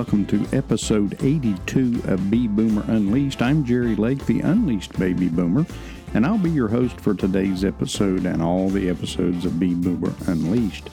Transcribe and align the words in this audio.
welcome 0.00 0.24
to 0.24 0.56
episode 0.56 1.14
82 1.22 2.00
of 2.06 2.30
B 2.30 2.48
Boomer 2.48 2.82
Unleashed. 2.88 3.42
I'm 3.42 3.66
Jerry 3.66 3.94
Lake, 3.94 4.24
the 4.24 4.40
Unleashed 4.40 4.98
Baby 4.98 5.28
Boomer, 5.28 5.66
and 6.14 6.24
I'll 6.24 6.38
be 6.38 6.48
your 6.48 6.68
host 6.68 6.98
for 6.98 7.14
today's 7.14 7.66
episode 7.66 8.24
and 8.24 8.40
all 8.40 8.70
the 8.70 8.88
episodes 8.88 9.44
of 9.44 9.60
B 9.60 9.74
Boomer 9.74 10.14
Unleashed. 10.26 10.88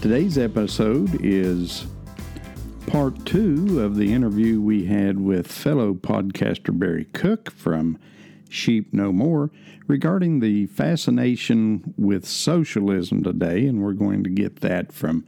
Today's 0.00 0.38
episode 0.38 1.18
is 1.22 1.84
part 2.86 3.26
two 3.26 3.82
of 3.82 3.96
the 3.96 4.10
interview 4.10 4.58
we 4.58 4.86
had 4.86 5.20
with 5.20 5.46
fellow 5.46 5.92
podcaster 5.92 6.76
Barry 6.76 7.04
Cook 7.04 7.50
from 7.50 7.98
Sheep 8.48 8.90
No 8.94 9.12
More 9.12 9.50
regarding 9.86 10.40
the 10.40 10.64
fascination 10.68 11.92
with 11.98 12.26
socialism 12.26 13.22
today, 13.22 13.66
and 13.66 13.82
we're 13.82 13.92
going 13.92 14.24
to 14.24 14.30
get 14.30 14.62
that 14.62 14.94
from 14.94 15.26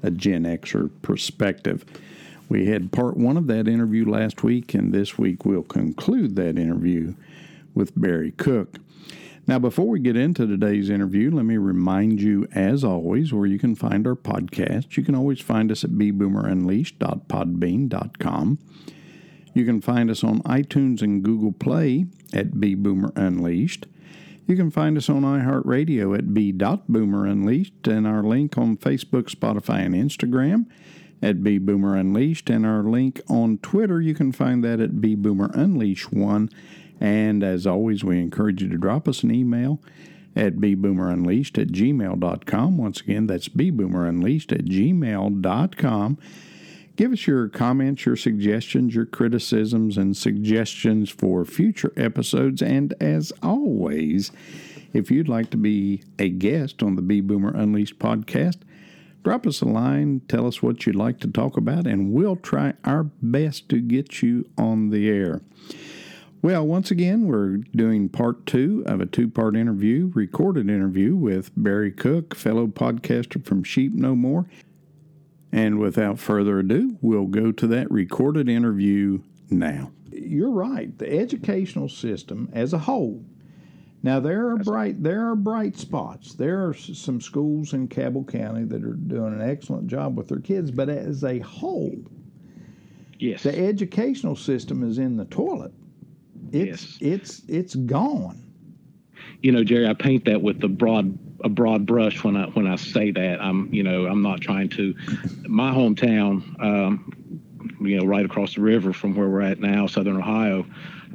a 0.00 0.12
Gen 0.12 0.44
Xer 0.44 0.92
perspective. 1.02 1.84
We 2.48 2.66
had 2.66 2.92
part 2.92 3.16
one 3.16 3.36
of 3.36 3.48
that 3.48 3.66
interview 3.66 4.08
last 4.08 4.44
week, 4.44 4.74
and 4.74 4.92
this 4.92 5.18
week 5.18 5.44
we'll 5.44 5.62
conclude 5.62 6.36
that 6.36 6.58
interview 6.58 7.14
with 7.74 8.00
Barry 8.00 8.30
Cook. 8.32 8.78
Now, 9.48 9.60
before 9.60 9.86
we 9.86 10.00
get 10.00 10.16
into 10.16 10.44
today's 10.46 10.90
interview, 10.90 11.30
let 11.30 11.44
me 11.44 11.56
remind 11.56 12.20
you, 12.20 12.48
as 12.52 12.82
always, 12.82 13.32
where 13.32 13.46
you 13.46 13.60
can 13.60 13.76
find 13.76 14.04
our 14.06 14.16
podcast. 14.16 14.96
You 14.96 15.04
can 15.04 15.14
always 15.14 15.40
find 15.40 15.70
us 15.70 15.84
at 15.84 15.90
bboomerunleashed.podbean.com. 15.90 18.58
You 19.54 19.64
can 19.64 19.80
find 19.80 20.10
us 20.10 20.24
on 20.24 20.42
iTunes 20.42 21.00
and 21.00 21.22
Google 21.22 21.52
Play 21.52 22.06
at 22.32 22.60
Boomer 22.60 23.12
Unleashed. 23.14 23.86
You 24.46 24.56
can 24.56 24.70
find 24.70 24.96
us 24.96 25.08
on 25.08 25.22
iHeartRadio 25.22 26.18
at 26.18 26.34
b.boomerunleashed 26.34 27.88
and 27.88 28.06
our 28.06 28.22
link 28.22 28.58
on 28.58 28.76
Facebook, 28.76 29.30
Spotify, 29.30 29.86
and 29.86 29.94
Instagram 29.94 30.66
at 31.22 31.42
B 31.42 31.58
Boomer 31.58 31.96
Unleashed, 31.96 32.50
and 32.50 32.66
our 32.66 32.82
link 32.82 33.20
on 33.28 33.58
Twitter, 33.58 34.00
you 34.00 34.14
can 34.14 34.32
find 34.32 34.62
that 34.64 34.80
at 34.80 34.92
bboomerunleash1. 34.92 36.52
And 37.00 37.42
as 37.42 37.66
always, 37.66 38.04
we 38.04 38.20
encourage 38.20 38.62
you 38.62 38.68
to 38.68 38.78
drop 38.78 39.08
us 39.08 39.22
an 39.22 39.34
email 39.34 39.80
at 40.34 40.56
bboomerunleashed 40.56 41.60
at 41.60 41.68
gmail.com. 41.68 42.76
Once 42.78 43.00
again, 43.00 43.26
that's 43.26 43.48
bboomerunleashed 43.48 44.52
at 44.52 44.64
gmail.com. 44.64 46.18
Give 46.96 47.12
us 47.12 47.26
your 47.26 47.48
comments, 47.48 48.06
your 48.06 48.16
suggestions, 48.16 48.94
your 48.94 49.04
criticisms, 49.04 49.98
and 49.98 50.16
suggestions 50.16 51.10
for 51.10 51.44
future 51.44 51.92
episodes. 51.96 52.62
And 52.62 52.94
as 53.00 53.32
always, 53.42 54.32
if 54.94 55.10
you'd 55.10 55.28
like 55.28 55.50
to 55.50 55.58
be 55.58 56.02
a 56.18 56.30
guest 56.30 56.82
on 56.82 56.96
the 56.96 57.02
B 57.02 57.20
Boomer 57.20 57.54
Unleashed 57.54 57.98
podcast, 57.98 58.56
drop 59.26 59.44
us 59.44 59.60
a 59.60 59.64
line, 59.64 60.20
tell 60.28 60.46
us 60.46 60.62
what 60.62 60.86
you'd 60.86 60.94
like 60.94 61.18
to 61.18 61.26
talk 61.26 61.56
about, 61.56 61.84
and 61.84 62.12
we'll 62.12 62.36
try 62.36 62.72
our 62.84 63.02
best 63.02 63.68
to 63.68 63.80
get 63.80 64.22
you 64.22 64.48
on 64.56 64.90
the 64.90 65.08
air. 65.08 65.40
Well, 66.42 66.64
once 66.64 66.92
again, 66.92 67.26
we're 67.26 67.56
doing 67.56 68.08
part 68.08 68.46
two 68.46 68.84
of 68.86 69.00
a 69.00 69.06
two 69.06 69.28
part 69.28 69.56
interview, 69.56 70.12
recorded 70.14 70.70
interview 70.70 71.16
with 71.16 71.50
Barry 71.56 71.90
Cook, 71.90 72.36
fellow 72.36 72.68
podcaster 72.68 73.44
from 73.44 73.64
Sheep 73.64 73.94
No 73.94 74.14
More. 74.14 74.46
And 75.50 75.80
without 75.80 76.20
further 76.20 76.60
ado, 76.60 76.96
we'll 77.00 77.26
go 77.26 77.50
to 77.50 77.66
that 77.66 77.90
recorded 77.90 78.48
interview 78.48 79.22
now. 79.50 79.90
You're 80.12 80.52
right. 80.52 80.96
The 80.96 81.12
educational 81.12 81.88
system 81.88 82.48
as 82.52 82.72
a 82.72 82.78
whole. 82.78 83.24
Now 84.06 84.20
there 84.20 84.50
are 84.50 84.56
bright 84.56 85.02
there 85.02 85.28
are 85.28 85.34
bright 85.34 85.76
spots. 85.76 86.34
There 86.34 86.64
are 86.64 86.72
some 86.74 87.20
schools 87.20 87.72
in 87.72 87.88
Cabell 87.88 88.22
County 88.22 88.62
that 88.62 88.84
are 88.84 88.92
doing 88.92 89.32
an 89.32 89.42
excellent 89.42 89.88
job 89.88 90.16
with 90.16 90.28
their 90.28 90.38
kids, 90.38 90.70
but 90.70 90.88
as 90.88 91.24
a 91.24 91.40
whole, 91.40 91.96
yes, 93.18 93.42
the 93.42 93.58
educational 93.58 94.36
system 94.36 94.88
is 94.88 94.98
in 94.98 95.16
the 95.16 95.24
toilet. 95.24 95.72
It's 96.52 97.00
yes. 97.00 97.12
it's 97.12 97.42
it's 97.48 97.74
gone. 97.74 98.40
You 99.42 99.50
know, 99.50 99.64
Jerry, 99.64 99.88
I 99.88 99.94
paint 99.94 100.24
that 100.26 100.40
with 100.40 100.60
the 100.60 100.68
broad 100.68 101.18
a 101.42 101.48
broad 101.48 101.84
brush 101.84 102.22
when 102.22 102.36
I 102.36 102.46
when 102.50 102.68
I 102.68 102.76
say 102.76 103.10
that. 103.10 103.40
I'm 103.40 103.74
you 103.74 103.82
know 103.82 104.06
I'm 104.06 104.22
not 104.22 104.40
trying 104.40 104.68
to. 104.68 104.94
My 105.48 105.72
hometown, 105.72 106.62
um, 106.62 107.12
you 107.80 107.98
know, 107.98 108.06
right 108.06 108.24
across 108.24 108.54
the 108.54 108.60
river 108.60 108.92
from 108.92 109.16
where 109.16 109.28
we're 109.28 109.42
at 109.42 109.58
now, 109.58 109.88
Southern 109.88 110.18
Ohio. 110.18 110.64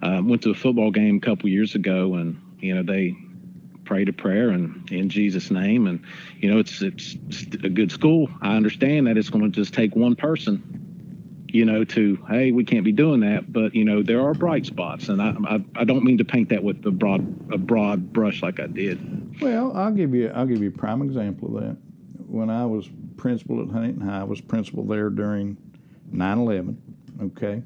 Uh, 0.03 0.19
went 0.21 0.41
to 0.41 0.49
a 0.49 0.55
football 0.55 0.91
game 0.91 1.17
a 1.17 1.19
couple 1.21 1.47
years 1.47 1.75
ago, 1.75 2.15
and 2.15 2.41
you 2.61 2.75
know 2.75 2.83
they 2.83 3.15
prayed 3.83 4.07
a 4.07 4.13
prayer 4.13 4.49
and 4.49 4.89
in 4.91 5.09
Jesus' 5.09 5.51
name, 5.51 5.87
and 5.87 6.03
you 6.37 6.49
know 6.51 6.59
it's 6.59 6.81
it's 6.81 7.15
a 7.63 7.69
good 7.69 7.91
school. 7.91 8.29
I 8.41 8.55
understand 8.55 9.07
that 9.07 9.17
it's 9.17 9.29
going 9.29 9.43
to 9.43 9.49
just 9.49 9.73
take 9.73 9.95
one 9.95 10.15
person 10.15 10.81
you 11.53 11.65
know, 11.65 11.83
to 11.83 12.17
hey, 12.29 12.51
we 12.51 12.63
can't 12.63 12.85
be 12.85 12.91
doing 12.91 13.19
that. 13.21 13.51
But 13.51 13.75
you 13.75 13.83
know, 13.83 14.01
there 14.01 14.21
are 14.21 14.33
bright 14.33 14.65
spots, 14.65 15.09
and 15.09 15.21
I, 15.21 15.35
I, 15.45 15.63
I 15.75 15.83
don't 15.83 16.03
mean 16.03 16.17
to 16.19 16.25
paint 16.25 16.49
that 16.49 16.63
with 16.63 16.85
a 16.85 16.91
broad 16.91 17.21
a 17.51 17.57
broad 17.57 18.13
brush 18.13 18.41
like 18.41 18.59
I 18.59 18.67
did. 18.67 19.41
Well, 19.41 19.75
I'll 19.75 19.91
give 19.91 20.15
you 20.15 20.29
I'll 20.29 20.45
give 20.45 20.61
you 20.61 20.69
a 20.69 20.77
prime 20.77 21.01
example 21.01 21.57
of 21.57 21.63
that. 21.63 21.77
When 22.27 22.49
I 22.49 22.65
was 22.65 22.89
principal 23.17 23.61
at 23.61 23.69
Huntington 23.69 24.07
High, 24.07 24.21
I 24.21 24.23
was 24.23 24.39
principal 24.39 24.85
there 24.85 25.09
during 25.09 25.57
9/11. 26.13 26.77
Okay, 27.23 27.61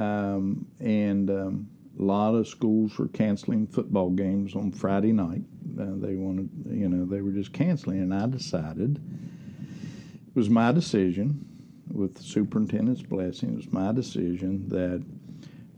um, 0.00 0.66
and 0.78 1.30
um, 1.30 1.68
a 1.98 2.02
lot 2.02 2.34
of 2.34 2.48
schools 2.48 2.98
were 2.98 3.08
canceling 3.08 3.66
football 3.66 4.10
games 4.10 4.54
on 4.54 4.72
Friday 4.72 5.12
night. 5.12 5.42
Uh, 5.78 5.92
they 5.96 6.14
wanted, 6.14 6.48
you 6.70 6.88
know, 6.88 7.04
they 7.04 7.20
were 7.20 7.30
just 7.30 7.52
canceling, 7.52 8.00
and 8.00 8.12
I 8.12 8.26
decided 8.26 8.96
it 8.96 10.36
was 10.36 10.50
my 10.50 10.72
decision 10.72 11.46
with 11.90 12.16
the 12.16 12.22
superintendent's 12.22 13.02
blessing, 13.02 13.52
it 13.52 13.56
was 13.56 13.72
my 13.72 13.92
decision 13.92 14.68
that 14.68 15.04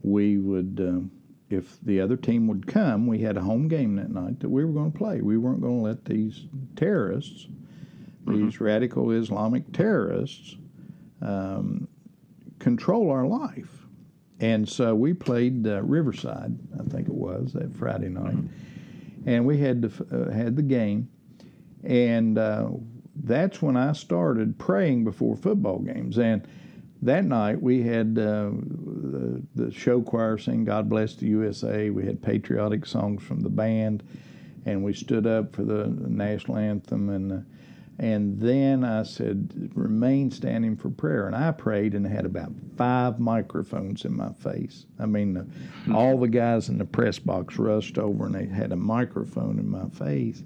we 0.03 0.39
would, 0.39 0.79
um, 0.81 1.11
if 1.51 1.79
the 1.83 2.01
other 2.01 2.17
team 2.17 2.47
would 2.49 2.67
come, 2.67 3.07
we 3.07 3.19
had 3.19 3.37
a 3.37 3.43
home 3.43 3.69
game 3.69 3.97
that 3.97 4.11
night 4.11 4.41
that 4.41 4.49
we 4.49 4.65
were 4.65 4.73
going 4.73 4.93
to 4.93 4.99
play. 4.99 5.21
We 5.21 5.37
weren't 5.37 5.61
going 5.61 5.79
to 5.79 5.85
let 5.85 6.05
these 6.07 6.47
terrorists, 6.75 7.47
mm-hmm. 8.25 8.47
these 8.47 8.61
radical 8.61 9.11
Islamic 9.11 9.73
terrorists, 9.73 10.57
um, 11.21 11.87
control 12.59 13.11
our 13.11 13.27
life. 13.27 13.86
And 14.41 14.69
so 14.69 14.95
we 14.95 15.15
played 15.15 15.67
uh, 15.67 15.83
Riverside, 15.83 16.59
I 16.79 16.83
think 16.91 17.09
it 17.09 17.15
was, 17.15 17.53
that 17.55 17.75
Friday 17.75 18.09
night, 18.09 18.37
and 19.25 19.47
we 19.47 19.59
had 19.59 19.83
to, 19.83 20.07
uh, 20.13 20.31
had 20.31 20.57
the 20.57 20.63
game, 20.63 21.09
and 21.83 22.37
uh, 22.37 22.69
that's 23.25 23.63
when 23.63 23.77
I 23.77 23.93
started 23.93 24.59
praying 24.59 25.05
before 25.05 25.37
football 25.37 25.79
games. 25.79 26.19
And 26.19 26.47
that 27.03 27.25
night 27.25 27.61
we 27.61 27.83
had 27.83 28.19
uh, 28.19 28.51
the, 28.53 29.43
the, 29.55 29.73
show 29.73 30.03
choir 30.03 30.39
sing 30.39 30.65
"God 30.65 30.89
Bless 30.89 31.15
the 31.15 31.27
USA." 31.27 31.91
We 31.91 32.05
had 32.05 32.23
patriotic 32.23 32.85
songs 32.85 33.23
from 33.23 33.41
the 33.41 33.49
band, 33.49 34.03
and 34.67 34.85
we 34.85 34.93
stood 34.93 35.27
up 35.27 35.55
for 35.55 35.65
the 35.65 35.87
national 35.87 36.59
anthem. 36.59 37.09
And 37.09 37.33
uh, 37.33 37.37
and 37.99 38.39
then 38.39 38.85
I 38.85 39.03
said, 39.03 39.71
"Remain 39.75 40.31
standing 40.31 40.77
for 40.77 40.91
prayer." 40.91 41.27
And 41.27 41.35
I 41.35 41.51
prayed, 41.53 41.95
and 41.95 42.07
had 42.07 42.27
about 42.27 42.53
five 42.77 43.19
microphones 43.19 44.05
in 44.05 44.17
my 44.17 44.33
face. 44.33 44.87
I 44.99 45.07
mean, 45.07 45.35
the, 45.35 45.95
all 45.95 46.19
the 46.19 46.29
guys 46.29 46.69
in 46.69 46.79
the 46.79 46.85
press 46.85 47.19
box 47.19 47.59
rushed 47.59 47.99
over, 47.99 48.27
and 48.27 48.35
they 48.35 48.47
had 48.47 48.73
a 48.73 48.77
microphone 48.77 49.59
in 49.59 49.69
my 49.69 49.89
face. 49.91 50.43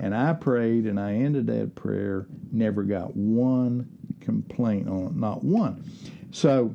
And 0.00 0.14
I 0.14 0.32
prayed 0.32 0.86
and 0.86 0.98
I 0.98 1.12
ended 1.12 1.46
that 1.48 1.74
prayer, 1.74 2.26
never 2.50 2.82
got 2.84 3.14
one 3.14 3.86
complaint 4.20 4.88
on 4.88 5.06
it, 5.06 5.14
not 5.14 5.44
one. 5.44 5.84
So 6.30 6.74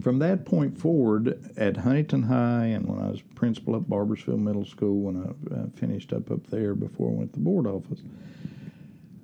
from 0.00 0.18
that 0.18 0.44
point 0.44 0.76
forward, 0.76 1.40
at 1.56 1.76
Huntington 1.76 2.24
High 2.24 2.66
and 2.66 2.86
when 2.86 2.98
I 2.98 3.10
was 3.10 3.22
principal 3.36 3.76
at 3.76 3.82
Barboursville 3.82 4.40
Middle 4.40 4.64
School, 4.64 5.02
when 5.02 5.22
I 5.22 5.54
uh, 5.54 5.66
finished 5.76 6.12
up 6.12 6.30
up 6.32 6.46
there 6.48 6.74
before 6.74 7.10
I 7.10 7.14
went 7.14 7.32
to 7.34 7.38
the 7.38 7.44
board 7.44 7.66
office, 7.68 8.02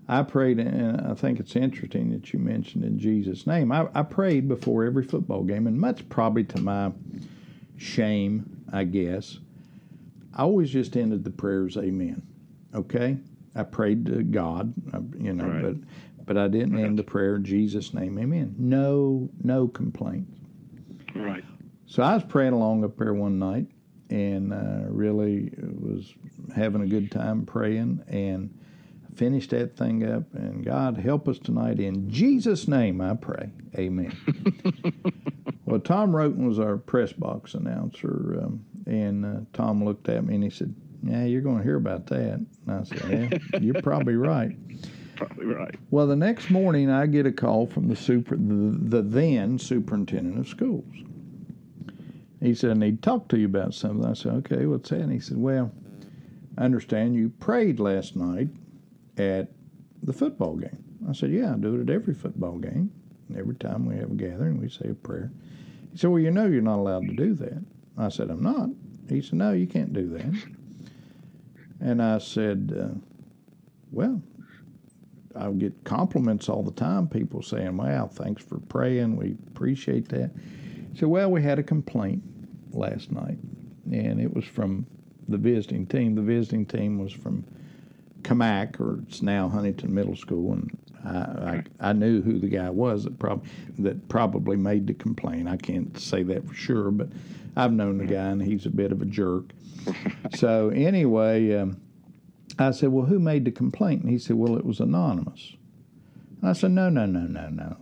I 0.08 0.22
prayed, 0.22 0.58
and 0.58 1.02
I 1.02 1.12
think 1.12 1.38
it's 1.38 1.54
interesting 1.54 2.10
that 2.12 2.32
you 2.32 2.38
mentioned 2.38 2.82
in 2.82 2.98
Jesus' 2.98 3.46
name. 3.46 3.70
I, 3.70 3.88
I 3.94 4.02
prayed 4.02 4.48
before 4.48 4.84
every 4.84 5.04
football 5.04 5.42
game, 5.42 5.66
and 5.66 5.78
much 5.78 6.08
probably 6.08 6.44
to 6.44 6.60
my 6.60 6.92
shame, 7.76 8.64
I 8.72 8.84
guess. 8.84 9.38
I 10.34 10.42
always 10.42 10.70
just 10.70 10.96
ended 10.96 11.24
the 11.24 11.30
prayers, 11.30 11.76
Amen. 11.76 12.22
Okay, 12.74 13.18
I 13.54 13.64
prayed 13.64 14.06
to 14.06 14.22
God, 14.22 14.72
you 15.18 15.34
know, 15.34 15.44
right. 15.44 15.62
but 15.62 15.76
but 16.24 16.36
I 16.36 16.48
didn't 16.48 16.76
right. 16.76 16.84
end 16.84 16.98
the 16.98 17.02
prayer 17.02 17.36
in 17.36 17.44
Jesus' 17.44 17.92
name, 17.92 18.18
Amen. 18.18 18.54
No, 18.58 19.28
no 19.42 19.68
complaints. 19.68 20.38
Right. 21.14 21.44
So 21.86 22.02
I 22.02 22.14
was 22.14 22.24
praying 22.24 22.52
along 22.52 22.84
up 22.84 22.96
there 22.96 23.14
one 23.14 23.38
night, 23.38 23.66
and 24.08 24.52
uh, 24.52 24.90
really 24.90 25.52
was 25.58 26.14
having 26.54 26.82
a 26.82 26.86
good 26.86 27.10
time 27.10 27.44
praying, 27.44 28.02
and 28.08 28.58
finished 29.18 29.50
that 29.50 29.76
thing 29.76 30.08
up. 30.08 30.32
And 30.34 30.64
God 30.64 30.96
help 30.96 31.28
us 31.28 31.38
tonight 31.38 31.80
in 31.80 32.08
Jesus' 32.08 32.68
name, 32.68 33.00
I 33.00 33.14
pray, 33.14 33.50
Amen. 33.76 34.16
well, 35.66 35.80
Tom 35.80 36.12
Roten 36.12 36.46
was 36.48 36.58
our 36.58 36.76
press 36.76 37.12
box 37.12 37.54
announcer, 37.54 38.40
um, 38.42 38.64
and 38.86 39.26
uh, 39.26 39.40
Tom 39.52 39.84
looked 39.84 40.08
at 40.08 40.24
me 40.24 40.36
and 40.36 40.44
he 40.44 40.50
said 40.50 40.74
yeah, 41.02 41.24
you're 41.24 41.42
going 41.42 41.58
to 41.58 41.62
hear 41.62 41.76
about 41.76 42.06
that. 42.06 42.34
And 42.34 42.48
I 42.68 42.82
said, 42.82 43.40
yeah, 43.52 43.58
you're 43.60 43.82
probably 43.82 44.16
right. 44.16 44.56
probably 45.16 45.46
right. 45.46 45.74
Well, 45.90 46.06
the 46.06 46.16
next 46.16 46.50
morning 46.50 46.90
I 46.90 47.06
get 47.06 47.26
a 47.26 47.32
call 47.32 47.66
from 47.66 47.88
the 47.88 47.96
super, 47.96 48.36
the, 48.36 48.78
the 48.80 49.02
then 49.02 49.58
superintendent 49.58 50.38
of 50.38 50.48
schools. 50.48 50.92
He 52.40 52.54
said, 52.54 52.70
I 52.70 52.74
need 52.74 53.02
to 53.02 53.10
talk 53.10 53.28
to 53.28 53.38
you 53.38 53.46
about 53.46 53.74
something. 53.74 54.04
I 54.04 54.14
said, 54.14 54.32
okay, 54.34 54.66
what's 54.66 54.90
that? 54.90 55.00
And 55.00 55.12
he 55.12 55.20
said, 55.20 55.38
well, 55.38 55.72
I 56.56 56.64
understand 56.64 57.14
you 57.14 57.30
prayed 57.30 57.80
last 57.80 58.16
night 58.16 58.48
at 59.18 59.48
the 60.02 60.12
football 60.12 60.56
game. 60.56 60.84
I 61.08 61.12
said, 61.12 61.30
yeah, 61.30 61.54
I 61.54 61.56
do 61.56 61.76
it 61.76 61.88
at 61.88 61.90
every 61.90 62.14
football 62.14 62.58
game. 62.58 62.90
Every 63.36 63.54
time 63.54 63.86
we 63.86 63.96
have 63.96 64.10
a 64.10 64.14
gathering, 64.14 64.60
we 64.60 64.68
say 64.68 64.90
a 64.90 64.94
prayer. 64.94 65.30
He 65.92 65.98
said, 65.98 66.10
well, 66.10 66.20
you 66.20 66.30
know 66.30 66.46
you're 66.46 66.62
not 66.62 66.78
allowed 66.78 67.06
to 67.08 67.14
do 67.14 67.34
that. 67.34 67.64
I 67.96 68.08
said, 68.08 68.30
I'm 68.30 68.42
not. 68.42 68.70
He 69.08 69.20
said, 69.20 69.34
no, 69.34 69.52
you 69.52 69.66
can't 69.66 69.92
do 69.92 70.08
that. 70.10 70.34
And 71.80 72.02
I 72.02 72.18
said, 72.18 72.74
uh, 72.78 72.98
well, 73.90 74.22
I 75.36 75.50
get 75.52 75.84
compliments 75.84 76.48
all 76.48 76.62
the 76.62 76.72
time. 76.72 77.06
People 77.06 77.42
saying, 77.42 77.76
"Wow, 77.76 78.08
thanks 78.12 78.42
for 78.42 78.58
praying. 78.58 79.16
We 79.16 79.36
appreciate 79.48 80.08
that." 80.08 80.32
He 80.92 80.98
said, 80.98 81.08
well, 81.08 81.30
we 81.30 81.42
had 81.42 81.58
a 81.58 81.62
complaint 81.62 82.22
last 82.72 83.12
night, 83.12 83.38
and 83.92 84.20
it 84.20 84.34
was 84.34 84.44
from 84.44 84.86
the 85.28 85.38
visiting 85.38 85.86
team. 85.86 86.14
The 86.16 86.22
visiting 86.22 86.66
team 86.66 86.98
was 86.98 87.12
from 87.12 87.44
Cammack, 88.22 88.80
or 88.80 89.00
it's 89.06 89.22
now 89.22 89.48
Huntington 89.48 89.94
Middle 89.94 90.16
School, 90.16 90.52
and 90.52 90.78
I, 91.04 91.62
I, 91.80 91.90
I 91.90 91.92
knew 91.92 92.22
who 92.22 92.38
the 92.38 92.48
guy 92.48 92.70
was 92.70 93.04
that 93.04 93.18
prob- 93.18 93.46
that 93.78 94.08
probably 94.08 94.56
made 94.56 94.86
the 94.86 94.94
complaint. 94.94 95.48
I 95.48 95.56
can't 95.56 95.98
say 95.98 96.22
that 96.24 96.46
for 96.46 96.54
sure, 96.54 96.90
but 96.90 97.08
I've 97.56 97.72
known 97.72 97.98
the 97.98 98.06
guy, 98.06 98.28
and 98.28 98.42
he's 98.42 98.66
a 98.66 98.70
bit 98.70 98.92
of 98.92 99.02
a 99.02 99.06
jerk. 99.06 99.52
so 100.34 100.70
anyway. 100.70 101.54
Um, 101.54 101.80
I 102.58 102.72
said, 102.72 102.90
Well, 102.90 103.06
who 103.06 103.18
made 103.18 103.44
the 103.44 103.52
complaint? 103.52 104.02
And 104.02 104.10
he 104.10 104.18
said, 104.18 104.36
Well, 104.36 104.56
it 104.56 104.64
was 104.64 104.80
anonymous. 104.80 105.56
I 106.42 106.52
said, 106.52 106.72
No, 106.72 106.88
no, 106.88 107.06
no, 107.06 107.20
no, 107.20 107.48
no. 107.48 107.76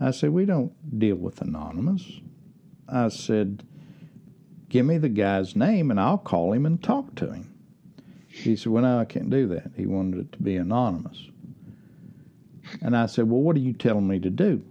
I 0.00 0.10
said, 0.10 0.30
We 0.30 0.46
don't 0.46 0.72
deal 0.98 1.16
with 1.16 1.40
anonymous. 1.42 2.20
I 2.88 3.08
said, 3.08 3.64
Give 4.68 4.86
me 4.86 4.98
the 4.98 5.08
guy's 5.08 5.54
name 5.54 5.90
and 5.90 6.00
I'll 6.00 6.18
call 6.18 6.52
him 6.52 6.64
and 6.64 6.82
talk 6.82 7.14
to 7.16 7.32
him. 7.32 7.49
He 8.40 8.56
said, 8.56 8.72
Well, 8.72 8.82
no, 8.82 8.98
I 8.98 9.04
can't 9.04 9.30
do 9.30 9.46
that. 9.48 9.70
He 9.76 9.86
wanted 9.86 10.20
it 10.20 10.32
to 10.32 10.42
be 10.42 10.56
anonymous. 10.56 11.28
And 12.82 12.96
I 12.96 13.06
said, 13.06 13.28
Well, 13.28 13.40
what 13.40 13.56
are 13.56 13.60
you 13.60 13.72
telling 13.72 14.06
me 14.06 14.18
to 14.20 14.30
do? 14.30 14.62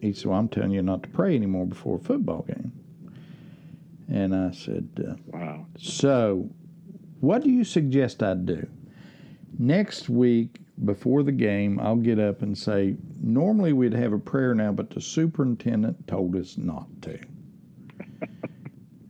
He 0.00 0.12
said, 0.12 0.26
Well, 0.26 0.38
I'm 0.38 0.48
telling 0.48 0.70
you 0.70 0.82
not 0.82 1.02
to 1.04 1.08
pray 1.08 1.34
anymore 1.34 1.66
before 1.66 1.96
a 1.96 2.00
football 2.00 2.42
game. 2.42 2.72
And 4.10 4.34
I 4.34 4.50
said, 4.52 4.88
uh, 5.06 5.14
Wow. 5.26 5.66
So 5.78 6.48
what 7.20 7.42
do 7.42 7.50
you 7.50 7.64
suggest 7.64 8.22
I 8.22 8.34
do? 8.34 8.66
Next 9.58 10.08
week, 10.08 10.60
before 10.84 11.24
the 11.24 11.32
game, 11.32 11.80
I'll 11.80 11.96
get 11.96 12.20
up 12.20 12.42
and 12.42 12.56
say, 12.56 12.94
normally 13.20 13.72
we'd 13.72 13.92
have 13.92 14.12
a 14.12 14.18
prayer 14.18 14.54
now, 14.54 14.70
but 14.70 14.90
the 14.90 15.00
superintendent 15.00 16.06
told 16.06 16.36
us 16.36 16.56
not 16.56 16.86
to. 17.02 17.18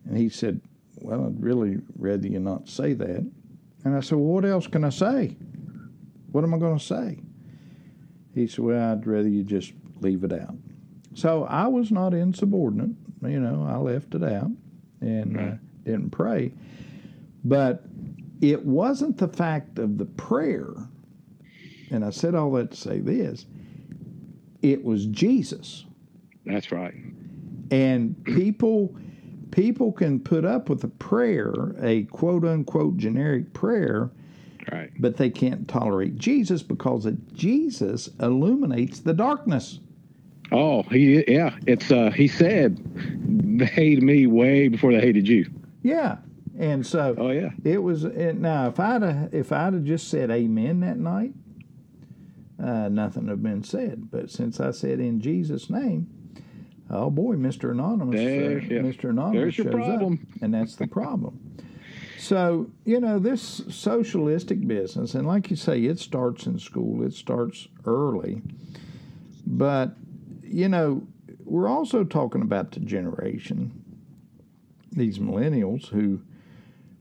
and 0.06 0.17
he 0.17 0.29
said, 0.31 0.61
Well, 0.96 1.26
I'd 1.26 1.43
really 1.43 1.79
rather 1.99 2.26
you 2.26 2.40
not 2.40 2.69
say 2.69 2.94
that. 2.94 3.31
And 3.84 3.96
I 3.96 4.00
said, 4.00 4.19
Well, 4.19 4.34
what 4.34 4.44
else 4.44 4.66
can 4.66 4.84
I 4.84 4.90
say? 4.90 5.36
What 6.32 6.44
am 6.44 6.54
I 6.54 6.58
going 6.58 6.78
to 6.78 6.84
say? 6.84 7.20
He 8.34 8.46
said, 8.46 8.64
Well, 8.64 8.92
I'd 8.92 9.06
rather 9.06 9.28
you 9.28 9.42
just 9.42 9.72
leave 10.00 10.25
it 10.25 10.32
out. 10.32 10.54
So 11.14 11.44
I 11.44 11.66
was 11.66 11.90
not 11.90 12.14
insubordinate. 12.14 12.90
You 13.22 13.40
know, 13.40 13.66
I 13.69 13.76
left 13.76 14.14
it 14.14 14.22
out 14.22 14.50
and 15.00 15.38
uh, 15.38 15.52
didn't 15.84 16.10
pray. 16.10 16.52
But 17.44 17.84
it 18.40 18.64
wasn't 18.64 19.19
the 19.19 19.28
fact 19.28 19.78
of 19.78 19.98
the 19.98 20.04
prayer, 20.04 20.72
and 21.90 22.04
I 22.04 22.10
said 22.10 22.34
all 22.34 22.52
that 22.52 22.70
to 22.70 22.76
say 22.76 23.00
this 23.00 23.46
it 24.62 24.84
was 24.84 25.06
Jesus. 25.06 25.86
That's 26.44 26.72
right. 26.72 26.94
And 27.70 28.22
people 28.25 28.96
people 29.50 29.93
can 29.93 30.21
put 30.21 30.45
up 30.45 30.69
with 30.69 30.85
a 30.85 30.89
prayer, 30.89 31.75
a 31.81 32.05
quote 32.05 32.45
unquote 32.45 32.97
generic 32.97 33.53
prayer, 33.53 34.11
Right. 34.71 34.91
but 34.99 35.17
they 35.17 35.31
can't 35.31 35.67
tolerate 35.67 36.17
Jesus 36.17 36.62
because 36.62 37.06
Jesus 37.33 38.11
illuminates 38.21 39.00
the 39.00 39.15
darkness. 39.15 39.81
Oh, 40.53 40.83
he 40.85 41.25
yeah. 41.27 41.56
It's 41.67 41.91
uh 41.91 42.11
he 42.11 42.29
said 42.29 42.79
they 43.59 43.67
hated 43.67 44.03
me 44.03 44.27
way 44.27 44.69
before 44.69 44.93
they 44.93 45.00
hated 45.00 45.27
you. 45.29 45.47
Yeah. 45.83 46.19
And 46.59 46.87
so 46.87 47.15
Oh 47.17 47.31
yeah. 47.31 47.50
It 47.65 47.83
was 47.83 48.05
it, 48.05 48.37
now 48.39 48.69
if 48.69 48.79
I'd 48.81 49.03
have, 49.03 49.35
if 49.35 49.53
I'd 49.53 49.73
have 49.75 49.85
just 49.85 50.09
said 50.09 50.31
Amen 50.31 50.81
that 50.81 50.99
night, 50.99 51.33
uh, 52.62 52.89
nothing 52.89 53.25
would 53.25 53.31
have 53.31 53.43
been 53.43 53.62
said. 53.62 54.11
But 54.11 54.31
since 54.31 54.59
I 54.61 54.73
said 54.73 55.00
in 55.00 55.21
Jesus' 55.21 55.71
name, 55.71 56.09
oh 56.90 57.11
boy, 57.11 57.37
Mister 57.37 57.70
Anonymous, 57.70 58.17
There- 58.20 58.58
uh, 58.58 58.62
yeah. 58.62 58.81
Mister 58.82 59.11
Anonymous 59.11 59.40
There's 59.56 59.58
your 59.58 59.67
shows 59.73 59.75
problem. 59.87 60.12
up, 60.37 60.43
and 60.43 60.55
that's 60.55 60.76
the 60.76 60.87
problem. 60.87 61.38
so 62.19 62.70
you 62.85 63.00
know 63.00 63.19
this 63.19 63.62
socialistic 63.69 64.67
business, 64.67 65.14
and 65.14 65.26
like 65.26 65.50
you 65.50 65.56
say, 65.56 65.81
it 65.85 65.99
starts 65.99 66.46
in 66.46 66.58
school. 66.58 67.02
It 67.05 67.12
starts 67.14 67.69
early, 67.85 68.43
but 69.46 69.94
you 70.43 70.69
know 70.69 71.06
we're 71.44 71.69
also 71.69 72.05
talking 72.05 72.43
about 72.43 72.73
the 72.73 72.81
generation, 72.81 73.82
these 74.93 75.19
millennials 75.19 75.88
who 75.88 76.20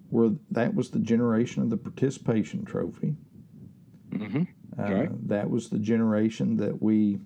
were 0.10 0.32
that 0.52 0.74
was 0.74 0.90
the 0.92 1.00
generation 1.00 1.62
of 1.64 1.70
the 1.70 1.78
participation 1.78 2.64
trophy. 2.66 3.16
Mm-hmm. 4.12 4.44
Uh, 4.80 4.94
Right. 4.94 5.28
That 5.28 5.50
was 5.50 5.70
the 5.70 5.80
generation 5.80 6.58
that 6.58 6.82
we 6.82 7.18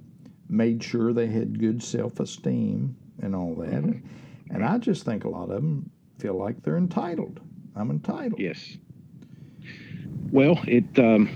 made 0.51 0.83
sure 0.83 1.13
they 1.13 1.27
had 1.27 1.59
good 1.59 1.81
self 1.81 2.19
esteem 2.19 2.95
and 3.21 3.36
all 3.36 3.56
that. 3.56 3.69
Mm-hmm. 3.69 4.53
And 4.53 4.65
I 4.65 4.77
just 4.77 5.06
think 5.06 5.24
a 5.24 5.30
lot 5.30 5.44
of 5.44 5.50
them 5.50 5.89
feel 6.19 6.33
like 6.33 6.62
they're 6.62 6.77
entitled. 6.77 7.39
I'm 7.75 7.89
entitled. 7.89 8.39
Yes. 8.39 8.77
Well, 10.31 10.59
it. 10.68 11.00
Um, 11.00 11.30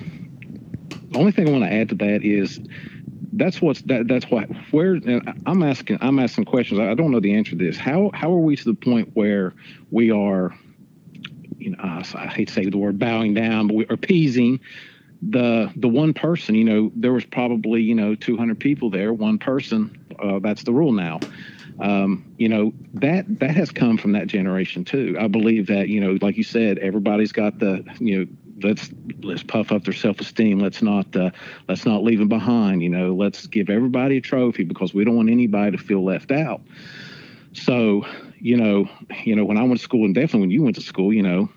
the 1.09 1.19
only 1.19 1.31
thing 1.31 1.47
I 1.47 1.51
want 1.51 1.63
to 1.63 1.73
add 1.73 1.89
to 1.89 1.95
that 1.95 2.23
is 2.23 2.59
that's 3.33 3.61
what's 3.61 3.81
that, 3.83 4.07
that's 4.07 4.25
why 4.25 4.43
where 4.71 4.93
and 4.93 5.41
I'm 5.45 5.63
asking 5.63 5.99
I'm 6.01 6.19
asking 6.19 6.45
questions. 6.45 6.79
I 6.79 6.93
don't 6.93 7.11
know 7.11 7.19
the 7.19 7.35
answer 7.35 7.51
to 7.51 7.57
this. 7.57 7.77
How 7.77 8.11
how 8.13 8.31
are 8.33 8.39
we 8.39 8.55
to 8.55 8.63
the 8.63 8.73
point 8.73 9.11
where 9.13 9.53
we 9.91 10.11
are, 10.11 10.53
you 11.57 11.71
know, 11.71 11.77
I, 11.81 12.03
I 12.15 12.27
hate 12.27 12.49
to 12.49 12.53
say 12.53 12.69
the 12.69 12.77
word 12.77 12.99
bowing 12.99 13.33
down, 13.33 13.67
but 13.67 13.75
we're 13.75 13.85
appeasing 13.93 14.59
the 15.29 15.71
the 15.75 15.87
one 15.87 16.13
person. 16.13 16.55
You 16.55 16.63
know, 16.63 16.91
there 16.95 17.13
was 17.13 17.25
probably 17.25 17.81
you 17.81 17.95
know 17.95 18.15
200 18.15 18.59
people 18.59 18.89
there. 18.89 19.13
One 19.13 19.37
person. 19.37 20.01
Uh, 20.17 20.39
that's 20.39 20.63
the 20.63 20.71
rule 20.71 20.91
now. 20.91 21.19
Um, 21.79 22.33
you 22.37 22.47
know 22.47 22.73
that 22.93 23.39
that 23.39 23.55
has 23.55 23.69
come 23.71 23.97
from 23.97 24.13
that 24.13 24.27
generation 24.27 24.85
too. 24.85 25.17
I 25.19 25.27
believe 25.27 25.67
that 25.67 25.89
you 25.89 25.99
know, 25.99 26.17
like 26.21 26.37
you 26.37 26.43
said, 26.43 26.77
everybody's 26.77 27.31
got 27.31 27.59
the 27.59 27.83
you 27.99 28.19
know 28.19 28.27
let's 28.63 28.89
let's 29.21 29.43
puff 29.43 29.71
up 29.71 29.83
their 29.83 29.93
self-esteem. 29.93 30.59
Let's 30.59 30.81
not 30.81 31.13
uh, 31.15 31.31
let's 31.67 31.85
not 31.85 32.03
leave 32.03 32.19
them 32.19 32.29
behind. 32.29 32.81
You 32.81 32.89
know, 32.89 33.13
let's 33.13 33.47
give 33.47 33.69
everybody 33.69 34.17
a 34.17 34.21
trophy 34.21 34.63
because 34.63 34.93
we 34.93 35.03
don't 35.03 35.15
want 35.15 35.29
anybody 35.29 35.75
to 35.75 35.83
feel 35.83 36.03
left 36.03 36.31
out. 36.31 36.61
So 37.53 38.05
you 38.39 38.57
know, 38.57 38.89
you 39.23 39.35
know, 39.35 39.43
when 39.43 39.57
I 39.57 39.63
went 39.63 39.77
to 39.77 39.83
school, 39.83 40.05
and 40.05 40.15
definitely 40.15 40.41
when 40.41 40.51
you 40.51 40.63
went 40.63 40.75
to 40.75 40.81
school, 40.81 41.11
you 41.11 41.23
know, 41.23 41.49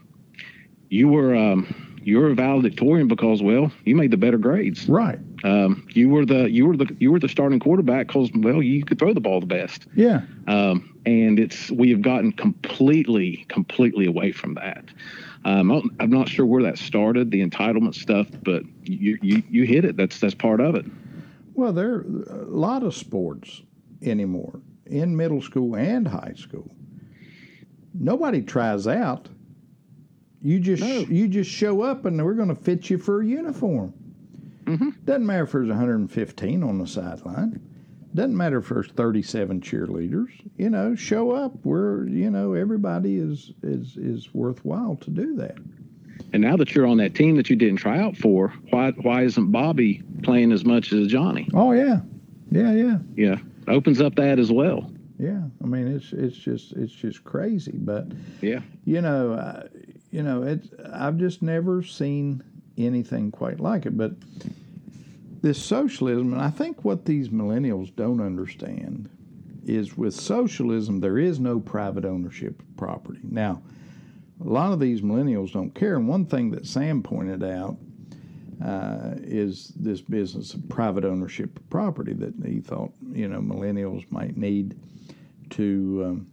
you 0.88 1.08
were 1.08 1.36
um, 1.36 1.87
you 2.08 2.18
were 2.18 2.30
a 2.30 2.34
valedictorian 2.34 3.06
because 3.06 3.42
well, 3.42 3.70
you 3.84 3.94
made 3.94 4.10
the 4.10 4.16
better 4.16 4.38
grades. 4.38 4.88
Right. 4.88 5.18
Um, 5.44 5.86
you 5.90 6.08
were 6.08 6.24
the 6.24 6.50
you 6.50 6.64
were 6.64 6.74
the 6.74 6.96
you 6.98 7.12
were 7.12 7.18
the 7.18 7.28
starting 7.28 7.60
quarterback 7.60 8.06
because 8.06 8.30
well, 8.34 8.62
you 8.62 8.82
could 8.82 8.98
throw 8.98 9.12
the 9.12 9.20
ball 9.20 9.40
the 9.40 9.46
best. 9.46 9.86
Yeah. 9.94 10.22
Um, 10.46 10.98
and 11.04 11.38
it's 11.38 11.70
we 11.70 11.90
have 11.90 12.00
gotten 12.00 12.32
completely, 12.32 13.44
completely 13.50 14.06
away 14.06 14.32
from 14.32 14.54
that. 14.54 14.84
Um, 15.44 15.90
I'm 16.00 16.08
not 16.08 16.30
sure 16.30 16.46
where 16.46 16.62
that 16.62 16.78
started, 16.78 17.30
the 17.30 17.46
entitlement 17.46 17.94
stuff, 17.94 18.26
but 18.42 18.62
you 18.84 19.18
you, 19.20 19.42
you 19.50 19.64
hit 19.64 19.84
it. 19.84 19.98
That's 19.98 20.18
that's 20.18 20.34
part 20.34 20.62
of 20.62 20.76
it. 20.76 20.86
Well, 21.52 21.74
there 21.74 21.90
are 21.90 22.06
a 22.30 22.46
lot 22.46 22.84
of 22.84 22.94
sports 22.94 23.60
anymore 24.00 24.60
in 24.86 25.14
middle 25.14 25.42
school 25.42 25.76
and 25.76 26.08
high 26.08 26.34
school. 26.38 26.70
Nobody 27.92 28.40
tries 28.40 28.86
out. 28.86 29.28
You 30.42 30.60
just 30.60 30.82
No. 30.82 31.00
you 31.08 31.28
just 31.28 31.50
show 31.50 31.82
up 31.82 32.04
and 32.04 32.22
we're 32.24 32.34
going 32.34 32.48
to 32.48 32.54
fit 32.54 32.90
you 32.90 32.98
for 32.98 33.20
a 33.20 33.26
uniform. 33.26 33.92
Mhm. 34.66 34.92
Doesn't 35.04 35.26
matter 35.26 35.44
if 35.44 35.52
there's 35.52 35.68
115 35.68 36.62
on 36.62 36.78
the 36.78 36.86
sideline. 36.86 37.60
Doesn't 38.14 38.36
matter 38.36 38.58
if 38.58 38.68
there's 38.68 38.88
37 38.88 39.60
cheerleaders. 39.60 40.28
You 40.56 40.70
know, 40.70 40.94
show 40.94 41.30
up. 41.32 41.54
We're 41.64 42.06
you 42.08 42.30
know 42.30 42.52
everybody 42.54 43.16
is 43.16 43.52
is 43.62 43.96
is 43.96 44.32
worthwhile 44.34 44.96
to 44.96 45.10
do 45.10 45.34
that. 45.36 45.56
And 46.32 46.42
now 46.42 46.56
that 46.56 46.74
you're 46.74 46.86
on 46.86 46.98
that 46.98 47.14
team 47.14 47.36
that 47.36 47.48
you 47.48 47.56
didn't 47.56 47.76
try 47.78 47.98
out 47.98 48.16
for, 48.16 48.52
why 48.70 48.92
why 49.02 49.22
isn't 49.22 49.50
Bobby 49.50 50.02
playing 50.22 50.52
as 50.52 50.64
much 50.64 50.92
as 50.92 51.08
Johnny? 51.08 51.48
Oh 51.54 51.72
yeah, 51.72 52.00
yeah 52.50 52.72
yeah. 52.72 52.98
Yeah, 53.16 53.36
opens 53.66 54.00
up 54.00 54.14
that 54.16 54.38
as 54.38 54.52
well. 54.52 54.90
Yeah, 55.18 55.42
I 55.62 55.66
mean 55.66 55.88
it's 55.88 56.12
it's 56.12 56.36
just 56.36 56.72
it's 56.72 56.92
just 56.92 57.24
crazy, 57.24 57.74
but 57.76 58.08
Yeah. 58.40 58.60
you 58.84 59.00
know, 59.00 59.32
uh, 59.32 59.64
you 60.18 60.24
know, 60.24 60.42
it. 60.42 60.68
I've 60.92 61.16
just 61.16 61.42
never 61.42 61.80
seen 61.80 62.42
anything 62.76 63.30
quite 63.30 63.60
like 63.60 63.86
it. 63.86 63.96
But 63.96 64.14
this 65.42 65.62
socialism, 65.62 66.32
and 66.32 66.42
I 66.42 66.50
think 66.50 66.84
what 66.84 67.04
these 67.04 67.28
millennials 67.28 67.94
don't 67.94 68.20
understand 68.20 69.08
is 69.64 69.96
with 69.96 70.12
socialism, 70.12 70.98
there 70.98 71.18
is 71.18 71.38
no 71.38 71.60
private 71.60 72.04
ownership 72.04 72.60
of 72.60 72.76
property. 72.76 73.20
Now, 73.22 73.62
a 74.44 74.48
lot 74.48 74.72
of 74.72 74.80
these 74.80 75.02
millennials 75.02 75.52
don't 75.52 75.72
care. 75.72 75.94
And 75.94 76.08
one 76.08 76.26
thing 76.26 76.50
that 76.50 76.66
Sam 76.66 77.00
pointed 77.00 77.44
out 77.44 77.76
uh, 78.64 79.14
is 79.18 79.68
this 79.76 80.00
business 80.00 80.52
of 80.52 80.68
private 80.68 81.04
ownership 81.04 81.56
of 81.56 81.70
property 81.70 82.12
that 82.14 82.34
he 82.44 82.58
thought, 82.58 82.90
you 83.12 83.28
know, 83.28 83.38
millennials 83.38 84.10
might 84.10 84.36
need 84.36 84.76
to 85.50 86.02
um, 86.04 86.26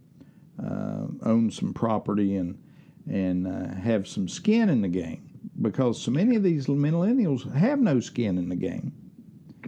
uh, 0.60 1.28
own 1.28 1.52
some 1.52 1.72
property 1.72 2.34
and 2.34 2.58
and 3.10 3.46
uh, 3.46 3.74
have 3.74 4.06
some 4.06 4.28
skin 4.28 4.68
in 4.68 4.82
the 4.82 4.88
game 4.88 5.22
because 5.62 6.00
so 6.00 6.10
many 6.10 6.36
of 6.36 6.42
these 6.42 6.66
millennials 6.66 7.50
have 7.54 7.80
no 7.80 8.00
skin 8.00 8.38
in 8.38 8.48
the 8.48 8.56
game. 8.56 8.92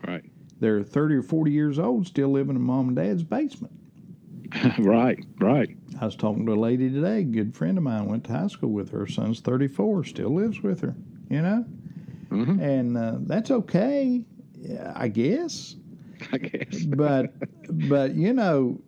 Right. 0.06 0.24
They're 0.60 0.82
30 0.82 1.16
or 1.16 1.22
40 1.22 1.50
years 1.50 1.78
old, 1.78 2.06
still 2.06 2.28
living 2.28 2.56
in 2.56 2.62
mom 2.62 2.88
and 2.88 2.96
dad's 2.96 3.22
basement. 3.22 3.72
right, 4.78 5.24
right. 5.38 5.76
I 6.00 6.04
was 6.04 6.16
talking 6.16 6.46
to 6.46 6.52
a 6.52 6.54
lady 6.54 6.90
today, 6.90 7.18
a 7.18 7.24
good 7.24 7.54
friend 7.54 7.78
of 7.78 7.84
mine, 7.84 8.06
went 8.06 8.24
to 8.24 8.32
high 8.32 8.46
school 8.46 8.70
with 8.70 8.90
her. 8.90 9.00
Her 9.00 9.06
son's 9.06 9.40
34, 9.40 10.04
still 10.04 10.34
lives 10.34 10.62
with 10.62 10.80
her, 10.80 10.94
you 11.28 11.42
know? 11.42 11.64
Mm-hmm. 12.30 12.60
And 12.60 12.96
uh, 12.96 13.16
that's 13.20 13.50
okay, 13.50 14.24
I 14.94 15.08
guess. 15.08 15.76
I 16.32 16.38
guess. 16.38 16.84
but, 16.84 17.32
but 17.88 18.14
you 18.14 18.32
know, 18.32 18.80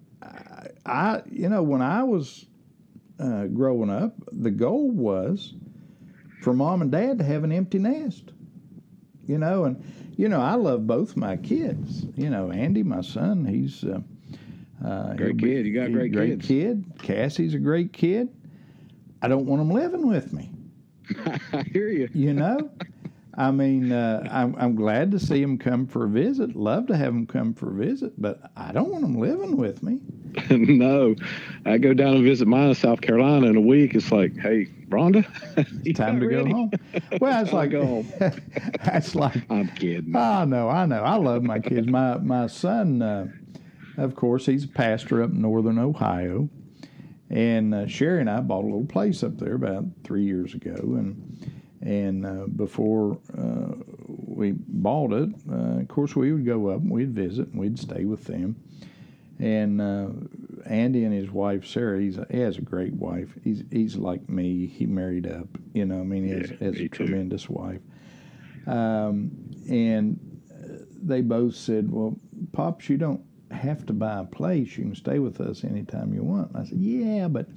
I, 0.87 1.23
you 1.30 1.49
know, 1.49 1.62
when 1.62 1.83
I 1.83 2.02
was 2.02 2.47
uh, 3.20 3.46
growing 3.46 3.90
up, 3.90 4.14
the 4.32 4.50
goal 4.50 4.90
was 4.90 5.54
for 6.42 6.52
mom 6.54 6.82
and 6.82 6.90
dad 6.90 7.18
to 7.18 7.24
have 7.24 7.44
an 7.44 7.52
empty 7.52 7.78
nest. 7.78 8.32
You 9.26 9.38
know, 9.38 9.64
and 9.64 9.82
you 10.16 10.28
know, 10.28 10.40
I 10.40 10.54
love 10.54 10.86
both 10.86 11.16
my 11.16 11.36
kids. 11.36 12.06
You 12.16 12.30
know, 12.30 12.50
Andy, 12.50 12.82
my 12.82 13.02
son, 13.02 13.44
he's 13.44 13.84
uh, 13.84 14.00
uh, 14.84 15.14
great 15.14 15.38
kid. 15.38 15.66
You 15.66 15.74
got 15.74 15.92
great, 15.92 16.12
great 16.12 16.40
kids. 16.40 16.46
kid. 16.46 16.84
Cassie's 17.02 17.54
a 17.54 17.58
great 17.58 17.92
kid. 17.92 18.28
I 19.22 19.28
don't 19.28 19.46
want 19.46 19.60
them 19.60 19.70
living 19.70 20.08
with 20.08 20.32
me. 20.32 20.50
I 21.52 21.62
hear 21.62 21.88
you. 21.88 22.08
You 22.12 22.32
know, 22.34 22.70
I 23.40 23.50
mean, 23.52 23.90
uh, 23.90 24.28
I'm, 24.30 24.54
I'm 24.59 24.75
glad 24.75 25.12
to 25.12 25.18
see 25.18 25.40
them 25.40 25.56
come 25.56 25.87
for 25.87 26.04
a 26.04 26.09
visit. 26.11 26.54
Love 26.54 26.88
to 26.88 26.97
have 26.97 27.14
them 27.14 27.26
come 27.26 27.54
for 27.54 27.70
a 27.70 27.75
visit, 27.75 28.12
but 28.20 28.38
I 28.54 28.70
don't 28.70 28.90
want 28.90 29.00
them 29.00 29.18
living 29.18 29.56
with 29.56 29.82
me. 29.82 29.99
no, 30.50 31.14
I 31.64 31.78
go 31.78 31.94
down 31.94 32.16
and 32.16 32.23
visit 32.23 32.47
mine 32.47 32.68
in 32.68 32.75
South 32.75 33.00
Carolina 33.00 33.47
in 33.47 33.56
a 33.56 33.61
week. 33.62 33.94
It's 33.94 34.12
like, 34.12 34.37
hey, 34.37 34.66
Rhonda, 34.90 35.25
it's 35.87 35.99
time 35.99 36.20
to 36.20 36.28
ready? 36.28 36.50
go 36.50 36.54
home. 36.54 36.70
Well, 37.18 37.42
it's 37.42 37.54
like, 37.54 37.70
go 37.70 38.04
that's 38.85 39.14
like, 39.14 39.50
I'm 39.50 39.68
kidding. 39.68 40.14
I 40.14 40.44
know, 40.44 40.68
I 40.68 40.85
know. 40.85 41.02
I 41.02 41.14
love 41.14 41.42
my 41.42 41.61
kids. 41.61 41.87
My 41.87 42.18
my 42.18 42.47
son, 42.47 43.00
uh, 43.00 43.28
of 43.97 44.16
course, 44.16 44.44
he's 44.44 44.64
a 44.64 44.68
pastor 44.68 45.23
up 45.23 45.30
in 45.30 45.40
northern 45.40 45.78
Ohio, 45.78 46.50
and 47.30 47.75
uh, 47.75 47.87
Sherry 47.87 48.20
and 48.20 48.28
I 48.28 48.40
bought 48.40 48.64
a 48.64 48.66
little 48.66 48.85
place 48.85 49.23
up 49.23 49.38
there 49.38 49.54
about 49.54 49.85
three 50.04 50.25
years 50.25 50.52
ago, 50.52 50.75
and 50.75 51.59
and 51.82 52.26
uh, 52.26 52.46
before 52.54 53.18
uh, 53.37 53.75
we 54.06 54.52
bought 54.52 55.12
it, 55.12 55.30
uh, 55.50 55.80
of 55.80 55.88
course, 55.88 56.14
we 56.14 56.32
would 56.32 56.44
go 56.44 56.68
up 56.68 56.80
and 56.82 56.90
we'd 56.90 57.14
visit 57.14 57.49
and 57.49 57.58
we'd 57.58 57.78
stay 57.78 58.04
with 58.04 58.25
them. 58.25 58.56
And 59.38 59.80
uh, 59.80 60.08
Andy 60.66 61.04
and 61.04 61.14
his 61.14 61.30
wife 61.30 61.64
Sarah, 61.66 61.99
he's 62.00 62.18
a, 62.18 62.26
he 62.30 62.38
has 62.40 62.58
a 62.58 62.62
great 62.62 62.92
wife. 62.92 63.30
He's 63.42 63.64
he's 63.70 63.96
like 63.96 64.28
me. 64.28 64.66
He 64.66 64.84
married 64.84 65.26
up, 65.26 65.49
you 65.72 65.87
know. 65.87 66.00
I 66.00 66.04
mean, 66.04 66.25
he 66.25 66.30
has, 66.32 66.50
Yeah, 66.50 66.56
has 66.66 66.75
a 66.76 66.78
too. 66.80 66.88
tremendous 66.90 67.49
wife. 67.49 67.80
Um, 68.66 69.30
and 69.70 70.18
uh, 70.52 70.84
they 71.02 71.22
both 71.22 71.54
said, 71.54 71.90
"Well, 71.90 72.16
pops, 72.52 72.90
you 72.90 72.99
don't 72.99 73.25
have 73.50 73.87
to 73.87 73.92
buy 73.94 74.18
a 74.20 74.25
place. 74.25 74.76
You 74.76 74.84
can 74.84 74.94
stay 74.94 75.18
with 75.18 75.40
us 75.40 75.64
anytime 75.64 76.12
you 76.12 76.22
want." 76.22 76.50
And 76.50 76.58
I 76.58 76.64
said, 76.68 76.78
"Yeah, 76.78 77.28
but 77.28 77.49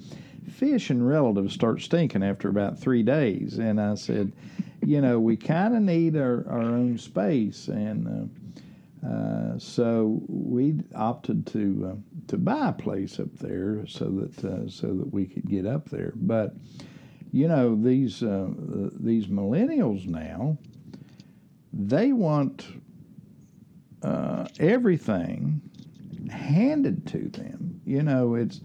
fish 0.48 0.90
and 0.90 1.06
relatives 1.06 1.54
start 1.54 1.80
stinking 1.80 2.22
after 2.22 2.48
about 2.48 2.78
three 2.78 3.02
days." 3.02 3.58
And 3.58 3.80
I 3.80 3.94
said, 3.94 4.32
"You 4.84 5.00
know, 5.00 5.18
we 5.20 5.36
kind 5.36 5.76
of 5.76 5.82
need 5.82 6.16
our, 6.16 6.46
our 6.48 6.60
own 6.60 6.98
space." 6.98 7.68
And 7.68 8.08
uh, 8.08 9.06
uh, 9.06 9.58
so 9.58 10.22
we 10.28 10.76
opted 10.94 11.46
to 11.46 11.92
uh, 11.92 12.16
to 12.28 12.38
buy 12.38 12.68
a 12.68 12.72
place 12.72 13.20
up 13.20 13.32
there 13.38 13.86
so 13.86 14.06
that 14.10 14.44
uh, 14.44 14.68
so 14.68 14.94
that 14.94 15.12
we 15.12 15.26
could 15.26 15.46
get 15.48 15.66
up 15.66 15.90
there. 15.90 16.12
But 16.16 16.54
you 17.30 17.48
know 17.48 17.74
these 17.74 18.22
uh, 18.22 18.48
these 18.98 19.26
millennials 19.26 20.06
now 20.06 20.56
they 21.72 22.12
want 22.12 22.66
uh, 24.02 24.46
everything 24.58 25.60
handed 26.30 27.06
to 27.08 27.28
them. 27.28 27.80
You 27.84 28.02
know 28.02 28.36
it's 28.36 28.60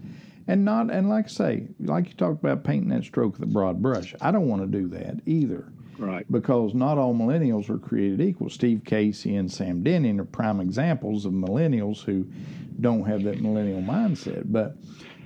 and 0.50 0.64
not 0.64 0.90
and 0.90 1.08
like 1.08 1.26
I 1.26 1.28
say 1.28 1.66
like 1.80 2.08
you 2.08 2.14
talked 2.14 2.42
about 2.42 2.64
painting 2.64 2.88
that 2.90 3.04
stroke 3.04 3.34
with 3.34 3.42
a 3.48 3.52
broad 3.52 3.80
brush. 3.80 4.14
I 4.20 4.30
don't 4.30 4.48
want 4.48 4.62
to 4.62 4.78
do 4.78 4.88
that 4.88 5.20
either 5.26 5.72
Right. 5.98 6.24
because 6.32 6.72
not 6.74 6.96
all 6.96 7.14
millennials 7.14 7.68
are 7.68 7.76
created 7.78 8.22
equal. 8.22 8.48
Steve 8.48 8.82
Casey 8.86 9.36
and 9.36 9.52
Sam 9.52 9.82
Denning 9.82 10.18
are 10.18 10.24
prime 10.24 10.58
examples 10.60 11.26
of 11.26 11.32
millennials 11.34 12.02
who 12.02 12.26
don't 12.80 13.04
have 13.04 13.22
that 13.24 13.42
millennial 13.42 13.82
mindset. 13.82 14.44
But, 14.50 14.76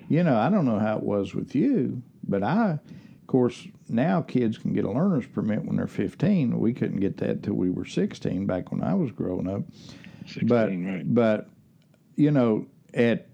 you 0.09 0.25
know, 0.25 0.37
I 0.37 0.51
don't 0.51 0.65
know 0.65 0.81
how 0.81 0.97
it 0.97 1.05
was 1.05 1.33
with 1.33 1.55
you, 1.55 2.03
but 2.27 2.43
I, 2.43 2.71
of 2.73 3.27
course, 3.29 3.69
now 3.89 4.21
kids 4.23 4.59
can 4.59 4.73
get 4.73 4.85
a 4.85 4.91
learner's 4.91 5.27
permit 5.27 5.65
when 5.65 5.77
they're 5.77 5.87
15. 5.87 6.59
We 6.59 6.73
couldn't 6.73 6.99
get 6.99 7.19
that 7.19 7.45
till 7.45 7.55
we 7.55 7.71
were 7.71 7.85
16 7.85 8.45
back 8.47 8.73
when 8.73 8.83
I 8.83 8.95
was 8.95 9.13
growing 9.13 9.47
up. 9.49 9.63
16, 10.27 10.49
But, 10.49 10.71
right. 10.71 11.15
but, 11.15 11.49
you 12.17 12.33
know, 12.33 12.67
at 12.95 13.29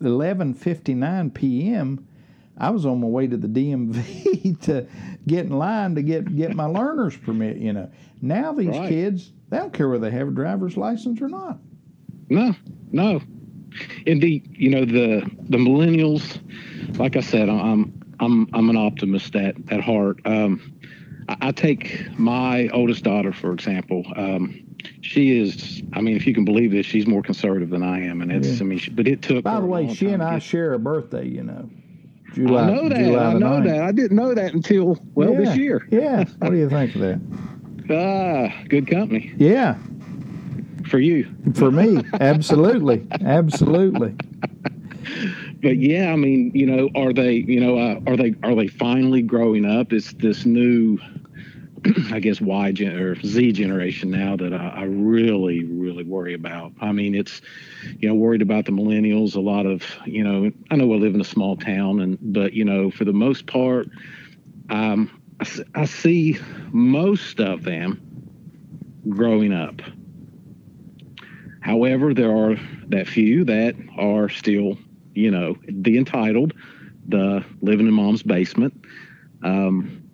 11:59 0.00 1.34
p.m. 1.34 2.06
I 2.56 2.70
was 2.70 2.84
on 2.86 3.00
my 3.00 3.06
way 3.06 3.26
to 3.28 3.36
the 3.36 3.46
DMV 3.48 4.60
to 4.62 4.86
get 5.26 5.46
in 5.46 5.52
line 5.52 5.94
to 5.94 6.02
get 6.02 6.34
get 6.36 6.54
my 6.54 6.64
learner's 6.66 7.16
permit. 7.16 7.56
You 7.58 7.72
know, 7.72 7.90
now 8.20 8.52
these 8.52 8.68
Right. 8.68 8.88
kids 8.88 9.32
they 9.50 9.58
don't 9.58 9.72
care 9.72 9.88
whether 9.88 10.10
they 10.10 10.16
have 10.16 10.28
a 10.28 10.32
driver's 10.32 10.76
license 10.76 11.20
or 11.22 11.28
not. 11.28 11.58
No, 12.28 12.54
no. 12.92 13.20
Indeed, 14.06 14.56
you 14.58 14.70
know 14.70 14.84
the 14.84 15.28
the 15.48 15.58
millennials. 15.58 16.40
Like 16.98 17.16
I 17.16 17.20
said, 17.20 17.48
I'm 17.48 17.92
I'm 18.20 18.48
I'm 18.52 18.70
an 18.70 18.76
optimist 18.76 19.34
at 19.36 19.56
at 19.70 19.80
heart. 19.80 20.20
Um, 20.24 20.72
I, 21.28 21.36
I 21.40 21.52
take 21.52 22.18
my 22.18 22.68
oldest 22.68 23.04
daughter 23.04 23.32
for 23.32 23.52
example. 23.52 24.04
Um, 24.16 24.64
she 25.08 25.40
is. 25.40 25.82
I 25.94 26.00
mean, 26.02 26.16
if 26.16 26.26
you 26.26 26.34
can 26.34 26.44
believe 26.44 26.70
this, 26.70 26.84
she's 26.84 27.06
more 27.06 27.22
conservative 27.22 27.70
than 27.70 27.82
I 27.82 28.00
am, 28.04 28.20
and 28.20 28.30
it's. 28.30 28.48
Yeah. 28.48 28.60
I 28.60 28.62
mean, 28.64 28.78
she, 28.78 28.90
but 28.90 29.08
it 29.08 29.22
took. 29.22 29.42
By 29.44 29.58
the 29.60 29.66
way, 29.66 29.92
she 29.94 30.08
and 30.08 30.22
I 30.22 30.34
get- 30.34 30.42
share 30.42 30.74
a 30.74 30.78
birthday. 30.78 31.26
You 31.26 31.44
know, 31.44 31.70
July. 32.34 32.62
I 32.64 32.66
know 32.74 32.88
that. 32.90 32.98
July 32.98 33.24
I 33.24 33.32
know 33.34 33.46
9th. 33.60 33.64
that. 33.64 33.82
I 33.82 33.92
didn't 33.92 34.16
know 34.16 34.34
that 34.34 34.52
until 34.52 34.98
well 35.14 35.32
Yeah. 35.32 35.38
this 35.40 35.56
year. 35.56 35.86
Yeah. 35.90 36.24
What 36.40 36.50
do 36.50 36.56
you 36.56 36.68
think 36.68 36.94
of 36.94 37.00
that? 37.00 37.20
Ah, 37.90 38.52
good 38.68 38.86
company 38.86 39.32
Yeah, 39.38 39.76
for 40.90 40.98
you. 40.98 41.26
for 41.54 41.70
me, 41.70 42.02
absolutely, 42.20 43.06
absolutely. 43.22 44.14
but 45.62 45.78
yeah, 45.78 46.12
I 46.12 46.16
mean, 46.16 46.50
you 46.54 46.66
know, 46.66 46.90
are 46.94 47.14
they, 47.14 47.36
you 47.36 47.58
know, 47.60 47.78
uh, 47.78 47.98
are 48.06 48.14
they, 48.18 48.34
are 48.42 48.54
they 48.54 48.66
finally 48.68 49.22
growing 49.22 49.64
up? 49.64 49.94
It's 49.94 50.12
this 50.12 50.44
new, 50.44 50.98
I 52.12 52.20
guess, 52.20 52.40
Y 52.40 52.72
gen 52.72 52.96
or 52.96 53.14
Z 53.22 53.52
generation 53.52 54.10
now 54.10 54.36
that 54.36 54.52
I, 54.52 54.68
I 54.68 54.82
really, 54.84 55.64
really 55.64 56.04
worry 56.04 56.34
about. 56.34 56.72
I 56.80 56.92
mean, 56.92 57.14
it's, 57.14 57.40
you 57.98 58.08
know, 58.08 58.14
worried 58.14 58.42
about 58.42 58.64
the 58.64 58.72
millennials. 58.72 59.36
A 59.36 59.40
lot 59.40 59.66
of, 59.66 59.84
you 60.06 60.24
know, 60.24 60.50
I 60.70 60.76
know 60.76 60.86
we 60.86 60.98
live 60.98 61.14
in 61.14 61.20
a 61.20 61.24
small 61.24 61.56
town, 61.56 62.00
and 62.00 62.18
but 62.20 62.52
you 62.52 62.64
know, 62.64 62.90
for 62.90 63.04
the 63.04 63.12
most 63.12 63.46
part, 63.46 63.88
um, 64.70 65.10
I, 65.40 65.46
I 65.74 65.84
see 65.84 66.38
most 66.70 67.40
of 67.40 67.64
them 67.64 68.00
growing 69.08 69.52
up. 69.52 69.80
However, 71.60 72.14
there 72.14 72.34
are 72.34 72.56
that 72.88 73.08
few 73.08 73.44
that 73.44 73.74
are 73.98 74.28
still 74.28 74.78
you 75.18 75.32
know, 75.32 75.56
the 75.68 75.98
entitled, 75.98 76.54
the 77.08 77.44
living 77.60 77.88
in 77.88 77.92
mom's 77.92 78.22
basement. 78.22 78.84
Um, 79.42 80.07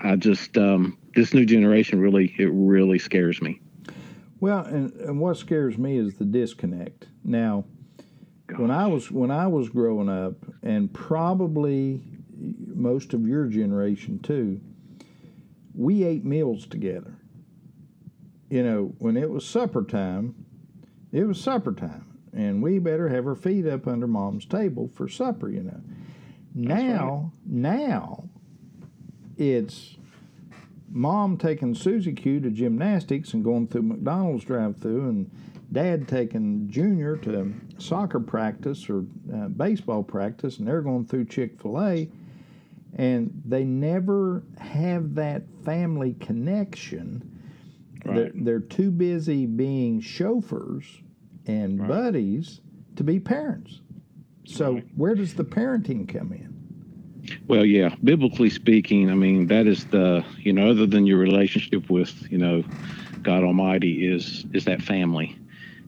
I 0.00 0.16
just 0.16 0.56
um, 0.56 0.96
this 1.14 1.34
new 1.34 1.44
generation 1.44 2.00
really 2.00 2.34
it 2.38 2.50
really 2.52 2.98
scares 2.98 3.42
me. 3.42 3.60
Well, 4.40 4.64
and, 4.64 4.92
and 4.94 5.20
what 5.20 5.36
scares 5.36 5.76
me 5.76 5.98
is 5.98 6.14
the 6.14 6.24
disconnect. 6.24 7.06
Now, 7.24 7.64
when 8.56 8.70
I 8.70 8.86
was 8.86 9.10
when 9.10 9.30
I 9.30 9.46
was 9.46 9.68
growing 9.68 10.08
up, 10.08 10.34
and 10.62 10.92
probably 10.92 12.02
most 12.38 13.14
of 13.14 13.26
your 13.26 13.46
generation 13.46 14.20
too, 14.20 14.60
we 15.74 16.04
ate 16.04 16.24
meals 16.24 16.66
together. 16.66 17.14
You 18.48 18.62
know, 18.62 18.94
when 18.98 19.16
it 19.16 19.28
was 19.28 19.44
supper 19.44 19.84
time, 19.84 20.34
it 21.12 21.24
was 21.24 21.40
supper 21.40 21.72
time, 21.72 22.18
and 22.32 22.62
we 22.62 22.78
better 22.78 23.08
have 23.08 23.26
our 23.26 23.34
feet 23.34 23.66
up 23.66 23.86
under 23.86 24.06
mom's 24.06 24.46
table 24.46 24.88
for 24.88 25.08
supper. 25.08 25.50
You 25.50 25.64
know, 25.64 25.80
now 26.54 27.32
now 27.44 28.27
it's 29.38 29.96
mom 30.90 31.36
taking 31.36 31.74
Susie 31.74 32.12
Q 32.12 32.40
to 32.40 32.50
gymnastics 32.50 33.32
and 33.34 33.44
going 33.44 33.68
through 33.68 33.82
McDonald's 33.82 34.44
drive-through, 34.44 35.08
and 35.08 35.30
dad 35.70 36.08
taking 36.08 36.68
Junior 36.68 37.16
to 37.18 37.52
soccer 37.78 38.20
practice 38.20 38.88
or 38.90 39.04
uh, 39.34 39.48
baseball 39.48 40.02
practice, 40.02 40.58
and 40.58 40.66
they're 40.66 40.82
going 40.82 41.04
through 41.06 41.26
Chick 41.26 41.60
Fil 41.60 41.80
A, 41.80 42.08
and 42.96 43.42
they 43.44 43.64
never 43.64 44.42
have 44.58 45.14
that 45.14 45.42
family 45.64 46.14
connection. 46.20 47.22
Right. 48.04 48.14
They're, 48.14 48.32
they're 48.34 48.60
too 48.60 48.90
busy 48.90 49.44
being 49.46 50.00
chauffeurs 50.00 51.02
and 51.46 51.78
Right. 51.78 51.88
buddies 51.88 52.60
to 52.96 53.04
be 53.04 53.20
parents. 53.20 53.80
So 54.46 54.74
Right. 54.74 54.86
where 54.96 55.14
does 55.14 55.34
the 55.34 55.44
parenting 55.44 56.08
come 56.08 56.32
in? 56.32 56.54
Well, 57.46 57.64
yeah, 57.64 57.94
biblically 58.02 58.50
speaking, 58.50 59.10
I 59.10 59.14
mean, 59.14 59.46
that 59.48 59.66
is 59.66 59.86
the, 59.86 60.24
you 60.38 60.52
know, 60.52 60.70
other 60.70 60.86
than 60.86 61.06
your 61.06 61.18
relationship 61.18 61.90
with, 61.90 62.30
you 62.30 62.38
know, 62.38 62.64
God 63.22 63.42
Almighty 63.44 64.06
is 64.06 64.44
is 64.52 64.64
that 64.66 64.82
family. 64.82 65.36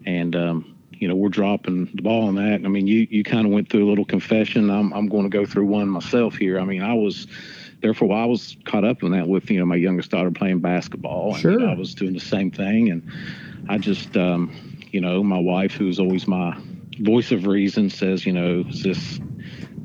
And 0.06 0.34
um, 0.34 0.76
you 0.92 1.08
know, 1.08 1.14
we're 1.14 1.28
dropping 1.28 1.86
the 1.94 2.02
ball 2.02 2.28
on 2.28 2.34
that. 2.36 2.64
I 2.64 2.68
mean, 2.68 2.86
you 2.86 3.06
you 3.10 3.24
kind 3.24 3.46
of 3.46 3.52
went 3.52 3.70
through 3.70 3.86
a 3.86 3.88
little 3.88 4.04
confession. 4.04 4.70
I'm 4.70 4.92
I'm 4.92 5.08
going 5.08 5.24
to 5.24 5.30
go 5.30 5.46
through 5.46 5.66
one 5.66 5.88
myself 5.88 6.36
here. 6.36 6.58
I 6.58 6.64
mean, 6.64 6.82
I 6.82 6.94
was 6.94 7.26
there 7.80 7.94
for 7.94 8.04
a 8.04 8.08
while. 8.08 8.22
I 8.22 8.26
was 8.26 8.56
caught 8.64 8.84
up 8.84 9.02
in 9.02 9.12
that 9.12 9.26
with, 9.26 9.50
you 9.50 9.58
know, 9.58 9.64
my 9.64 9.76
youngest 9.76 10.10
daughter 10.10 10.30
playing 10.30 10.60
basketball. 10.60 11.32
And 11.32 11.40
Sure. 11.40 11.68
I 11.68 11.74
was 11.74 11.94
doing 11.94 12.12
the 12.12 12.20
same 12.20 12.50
thing 12.50 12.90
and 12.90 13.10
I 13.68 13.78
just 13.78 14.16
um, 14.16 14.54
you 14.90 15.00
know, 15.00 15.22
my 15.22 15.38
wife 15.38 15.72
who's 15.72 15.98
always 15.98 16.26
my 16.26 16.56
voice 16.98 17.32
of 17.32 17.46
reason 17.46 17.88
says, 17.88 18.26
you 18.26 18.32
know, 18.32 18.64
is 18.68 18.82
this 18.82 19.20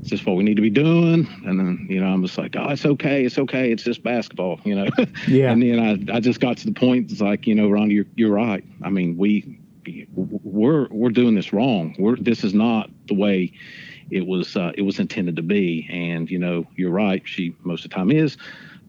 is 0.06 0.12
this 0.12 0.26
what 0.26 0.36
we 0.36 0.44
need 0.44 0.56
to 0.56 0.62
be 0.62 0.70
doing? 0.70 1.28
And 1.46 1.60
then, 1.60 1.88
you 1.90 2.00
know, 2.00 2.06
I'm 2.06 2.24
just 2.24 2.38
like, 2.38 2.56
oh, 2.56 2.70
it's 2.70 2.86
okay. 2.86 3.26
It's 3.26 3.40
okay. 3.40 3.72
It's 3.72 3.82
just 3.82 4.04
basketball, 4.04 4.62
you 4.64 4.76
know? 4.76 4.88
Yeah. 5.28 5.52
and 5.52 5.64
then 5.64 6.10
I, 6.12 6.18
I 6.18 6.20
just 6.20 6.40
got 6.40 6.58
to 6.58 6.66
the 6.68 6.74
point. 6.74 7.12
It's 7.12 7.22
like, 7.22 7.48
you 7.48 7.56
know, 7.56 7.70
Ron, 7.70 7.90
you're, 7.90 8.06
you're 8.16 8.32
right. 8.32 8.64
I 8.84 8.92
mean, 8.92 9.18
we, 9.18 9.60
we're, 10.14 10.88
we're 10.92 11.10
doing 11.10 11.34
this 11.34 11.52
wrong. 11.52 11.96
We're, 11.98 12.18
this 12.18 12.44
is 12.44 12.54
not 12.54 12.92
the 13.08 13.16
way 13.16 13.52
it 14.12 14.28
was, 14.28 14.56
uh, 14.56 14.74
it 14.76 14.84
was 14.84 15.00
intended 15.00 15.38
to 15.38 15.42
be. 15.42 15.88
And, 15.92 16.30
you 16.30 16.38
know, 16.38 16.68
you're 16.76 16.92
right. 16.92 17.24
She 17.26 17.56
most 17.64 17.84
of 17.84 17.90
the 17.90 17.96
time 17.96 18.12
is, 18.12 18.38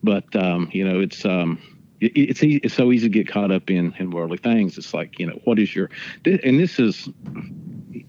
but, 0.02 0.36
um, 0.36 0.68
you 0.70 0.86
know, 0.86 1.00
it's, 1.00 1.24
um, 1.24 1.58
it, 1.98 2.12
it's, 2.14 2.40
it's 2.42 2.74
so 2.74 2.92
easy 2.92 3.08
to 3.08 3.14
get 3.14 3.26
caught 3.26 3.50
up 3.50 3.70
in, 3.70 3.94
in 3.98 4.10
worldly 4.10 4.36
things. 4.36 4.76
It's 4.76 4.92
like, 4.92 5.18
you 5.18 5.26
know, 5.26 5.40
what 5.44 5.58
is 5.58 5.74
your, 5.74 5.88
and 6.26 6.60
this 6.60 6.78
is, 6.78 7.08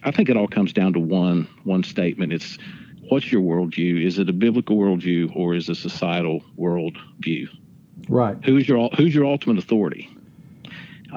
I 0.04 0.12
think 0.12 0.28
it 0.28 0.36
all 0.36 0.50
comes 0.50 0.74
down 0.74 0.92
to 0.92 1.00
one, 1.00 1.48
one 1.64 1.84
statement. 1.84 2.34
It's, 2.34 2.58
what's 3.10 3.32
your 3.32 3.42
worldview? 3.42 4.06
Is 4.06 4.20
it 4.20 4.30
a 4.30 4.34
biblical 4.34 4.78
worldview 4.78 5.36
or 5.36 5.56
is 5.56 5.70
it 5.70 5.74
a 5.74 5.76
societal 5.76 6.44
worldview? 6.58 7.48
Right. 8.10 8.38
Who's 8.46 8.68
your 8.68 8.90
who's 8.98 9.14
your 9.14 9.26
ultimate 9.26 9.58
authority? 9.58 10.10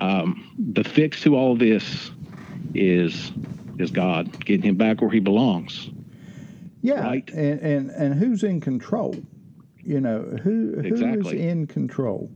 Um, 0.00 0.50
the 0.72 0.84
fix 0.84 1.20
to 1.22 1.36
all 1.36 1.56
this 1.56 2.10
is 2.74 3.32
is 3.78 3.90
God 3.90 4.44
getting 4.44 4.62
him 4.62 4.76
back 4.76 5.00
where 5.00 5.10
he 5.10 5.20
belongs. 5.20 5.90
Yeah, 6.82 7.02
right? 7.02 7.28
and, 7.30 7.60
and 7.60 7.90
and 7.90 8.14
who's 8.14 8.42
in 8.42 8.60
control? 8.60 9.14
You 9.78 10.00
know, 10.00 10.22
who 10.42 10.74
who 10.76 10.80
is 10.80 11.00
Exactly. 11.00 11.48
in 11.48 11.66
control? 11.66 12.30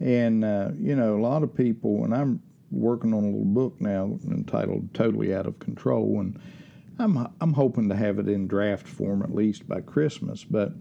And 0.00 0.44
uh, 0.44 0.70
you 0.78 0.96
know, 0.96 1.16
a 1.16 1.22
lot 1.22 1.42
of 1.42 1.54
people, 1.54 2.04
and 2.04 2.14
I'm 2.14 2.42
working 2.70 3.12
on 3.12 3.22
a 3.22 3.26
little 3.26 3.44
book 3.44 3.80
now 3.80 4.18
entitled 4.24 4.92
"Totally 4.94 5.34
Out 5.34 5.46
of 5.46 5.58
Control," 5.58 6.20
and 6.20 6.40
I'm 6.98 7.28
I'm 7.40 7.52
hoping 7.52 7.88
to 7.88 7.96
have 7.96 8.18
it 8.18 8.28
in 8.28 8.46
draft 8.46 8.86
form 8.86 9.22
at 9.22 9.34
least 9.34 9.68
by 9.68 9.80
Christmas. 9.80 10.44
But 10.44 10.72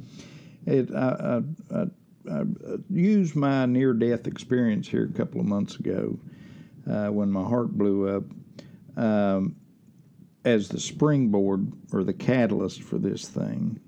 it 0.65 0.93
I, 0.93 1.41
I, 1.71 1.77
I, 1.77 1.85
I 2.31 2.43
used 2.89 3.35
my 3.35 3.65
near-death 3.65 4.27
experience 4.27 4.87
here 4.87 5.05
a 5.05 5.17
couple 5.17 5.41
of 5.41 5.47
months 5.47 5.75
ago 5.75 6.19
uh, 6.89 7.07
when 7.07 7.31
my 7.31 7.43
heart 7.43 7.69
blew 7.71 8.15
up. 8.15 8.23
Um, 8.95 9.55
as 10.45 10.67
the 10.67 10.79
springboard 10.79 11.71
or 11.91 12.03
the 12.03 12.13
catalyst 12.13 12.83
for 12.83 12.97
this 12.97 13.27
thing. 13.27 13.79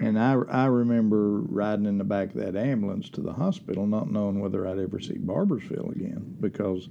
And 0.00 0.18
I, 0.18 0.32
I 0.48 0.66
remember 0.66 1.40
riding 1.40 1.84
in 1.84 1.98
the 1.98 2.04
back 2.04 2.28
of 2.28 2.40
that 2.40 2.56
ambulance 2.56 3.10
to 3.10 3.20
the 3.20 3.34
hospital, 3.34 3.86
not 3.86 4.10
knowing 4.10 4.40
whether 4.40 4.66
I'd 4.66 4.78
ever 4.78 4.98
see 4.98 5.18
Barboursville 5.18 5.94
again 5.94 6.36
because 6.40 6.88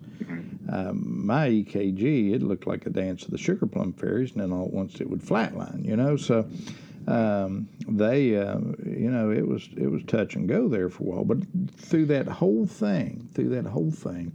um, 0.72 1.26
my 1.26 1.50
EKG 1.50 2.34
it 2.36 2.44
looked 2.44 2.68
like 2.68 2.86
a 2.86 2.92
dance 2.92 3.26
of 3.26 3.32
the 3.32 3.38
sugar 3.38 3.66
plum 3.66 3.94
fairies, 3.94 4.34
and 4.34 4.42
then 4.42 4.52
all 4.52 4.66
at 4.66 4.74
once 4.74 5.02
it 5.02 5.10
would 5.10 5.22
flatline, 5.22 5.84
you 5.86 5.96
know. 5.96 6.18
So 6.18 6.48
um, 7.08 7.68
they, 7.88 8.38
uh, 8.38 8.60
you 8.86 9.10
know, 9.10 9.32
it 9.32 9.48
was 9.48 9.68
it 9.76 9.88
was 9.88 10.04
touch 10.04 10.36
and 10.36 10.48
go 10.48 10.68
there 10.68 10.90
for 10.90 11.04
a 11.04 11.06
while. 11.08 11.26
But 11.26 11.40
through 11.78 12.06
that 12.08 12.28
whole 12.28 12.68
thing, 12.68 13.28
through 13.34 13.50
that 13.50 13.66
whole 13.66 13.92
thing, 13.92 14.34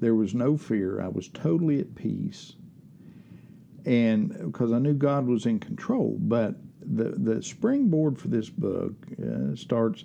there 0.00 0.14
was 0.14 0.34
no 0.34 0.58
fear. 0.58 1.00
I 1.00 1.08
was 1.08 1.28
totally 1.28 1.80
at 1.80 1.94
peace 1.94 2.54
and 3.86 4.30
because 4.52 4.72
I 4.72 4.78
knew 4.78 4.94
God 4.94 5.26
was 5.26 5.46
in 5.46 5.58
control. 5.60 6.16
But 6.18 6.56
the 6.86 7.10
the 7.10 7.42
springboard 7.42 8.18
for 8.18 8.28
this 8.28 8.48
book 8.50 8.92
uh, 9.22 9.54
starts. 9.56 10.04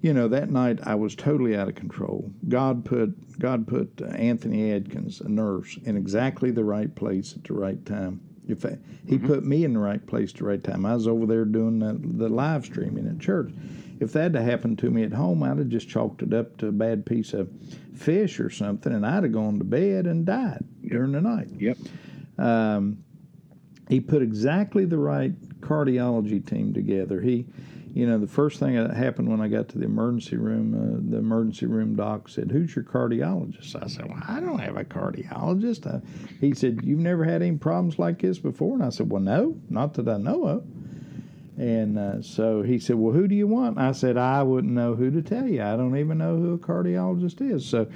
You 0.00 0.12
know, 0.12 0.26
that 0.28 0.50
night 0.50 0.80
I 0.82 0.96
was 0.96 1.14
totally 1.14 1.54
out 1.56 1.68
of 1.68 1.76
control. 1.76 2.32
God 2.48 2.84
put 2.84 3.38
God 3.38 3.66
put 3.68 4.02
uh, 4.02 4.06
Anthony 4.06 4.72
Adkins, 4.72 5.20
a 5.20 5.28
nurse, 5.28 5.78
in 5.84 5.96
exactly 5.96 6.50
the 6.50 6.64
right 6.64 6.92
place 6.94 7.34
at 7.36 7.44
the 7.44 7.54
right 7.54 7.84
time. 7.86 8.20
If 8.48 8.66
I, 8.66 8.78
he 9.06 9.18
put 9.18 9.44
me 9.44 9.62
in 9.64 9.72
the 9.74 9.78
right 9.78 10.04
place 10.04 10.32
at 10.32 10.38
the 10.38 10.44
right 10.44 10.62
time, 10.62 10.84
I 10.84 10.94
was 10.94 11.06
over 11.06 11.26
there 11.26 11.44
doing 11.44 11.78
the, 11.78 12.00
the 12.02 12.28
live 12.28 12.64
streaming 12.64 13.06
at 13.06 13.20
church. 13.20 13.52
If 14.00 14.12
that 14.14 14.34
had 14.34 14.44
happened 14.44 14.80
to 14.80 14.90
me 14.90 15.04
at 15.04 15.12
home, 15.12 15.44
I'd 15.44 15.58
have 15.58 15.68
just 15.68 15.88
chalked 15.88 16.22
it 16.22 16.34
up 16.34 16.56
to 16.56 16.66
a 16.66 16.72
bad 16.72 17.06
piece 17.06 17.32
of 17.34 17.48
fish 17.94 18.40
or 18.40 18.50
something, 18.50 18.92
and 18.92 19.06
I'd 19.06 19.22
have 19.22 19.32
gone 19.32 19.58
to 19.58 19.64
bed 19.64 20.08
and 20.08 20.26
died 20.26 20.64
during 20.84 21.12
the 21.12 21.20
night 21.20 21.50
Yep. 21.56 21.76
um, 22.38 23.04
he 23.92 24.00
put 24.00 24.22
exactly 24.22 24.86
the 24.86 24.96
right 24.96 25.34
cardiology 25.60 26.42
team 26.42 26.72
together. 26.72 27.20
He, 27.20 27.44
you 27.92 28.06
know, 28.06 28.18
the 28.18 28.26
first 28.26 28.58
thing 28.58 28.74
that 28.74 28.96
happened 28.96 29.28
when 29.28 29.42
I 29.42 29.48
got 29.48 29.68
to 29.68 29.78
the 29.78 29.84
emergency 29.84 30.38
room, 30.38 30.72
uh, 30.72 31.10
the 31.10 31.18
emergency 31.18 31.66
room 31.66 31.94
doc 31.94 32.30
said, 32.30 32.50
"Who's 32.50 32.74
your 32.74 32.86
cardiologist?" 32.86 33.76
I 33.82 33.88
said, 33.88 34.08
"Well, 34.08 34.22
I 34.26 34.40
don't 34.40 34.60
have 34.60 34.78
a 34.78 34.84
cardiologist." 34.84 35.86
Uh, 35.86 36.00
he 36.40 36.54
said, 36.54 36.80
"You've 36.82 37.00
never 37.00 37.22
had 37.24 37.42
any 37.42 37.58
problems 37.58 37.98
like 37.98 38.22
this 38.22 38.38
before?" 38.38 38.72
And 38.76 38.82
I 38.82 38.88
said, 38.88 39.10
"Well, 39.10 39.20
no, 39.20 39.58
not 39.68 39.92
that 39.94 40.08
I 40.08 40.16
know 40.16 40.46
of." 40.46 40.64
And 41.58 41.98
uh, 41.98 42.22
so 42.22 42.62
he 42.62 42.78
said, 42.78 42.96
Well, 42.96 43.12
who 43.12 43.28
do 43.28 43.34
you 43.34 43.46
want? 43.46 43.78
I 43.78 43.92
said, 43.92 44.16
I 44.16 44.42
wouldn't 44.42 44.72
know 44.72 44.94
who 44.94 45.10
to 45.10 45.20
tell 45.20 45.46
you. 45.46 45.62
I 45.62 45.76
don't 45.76 45.98
even 45.98 46.16
know 46.16 46.38
who 46.38 46.54
a 46.54 46.58
cardiologist 46.58 47.42
is. 47.42 47.68
So 47.68 47.88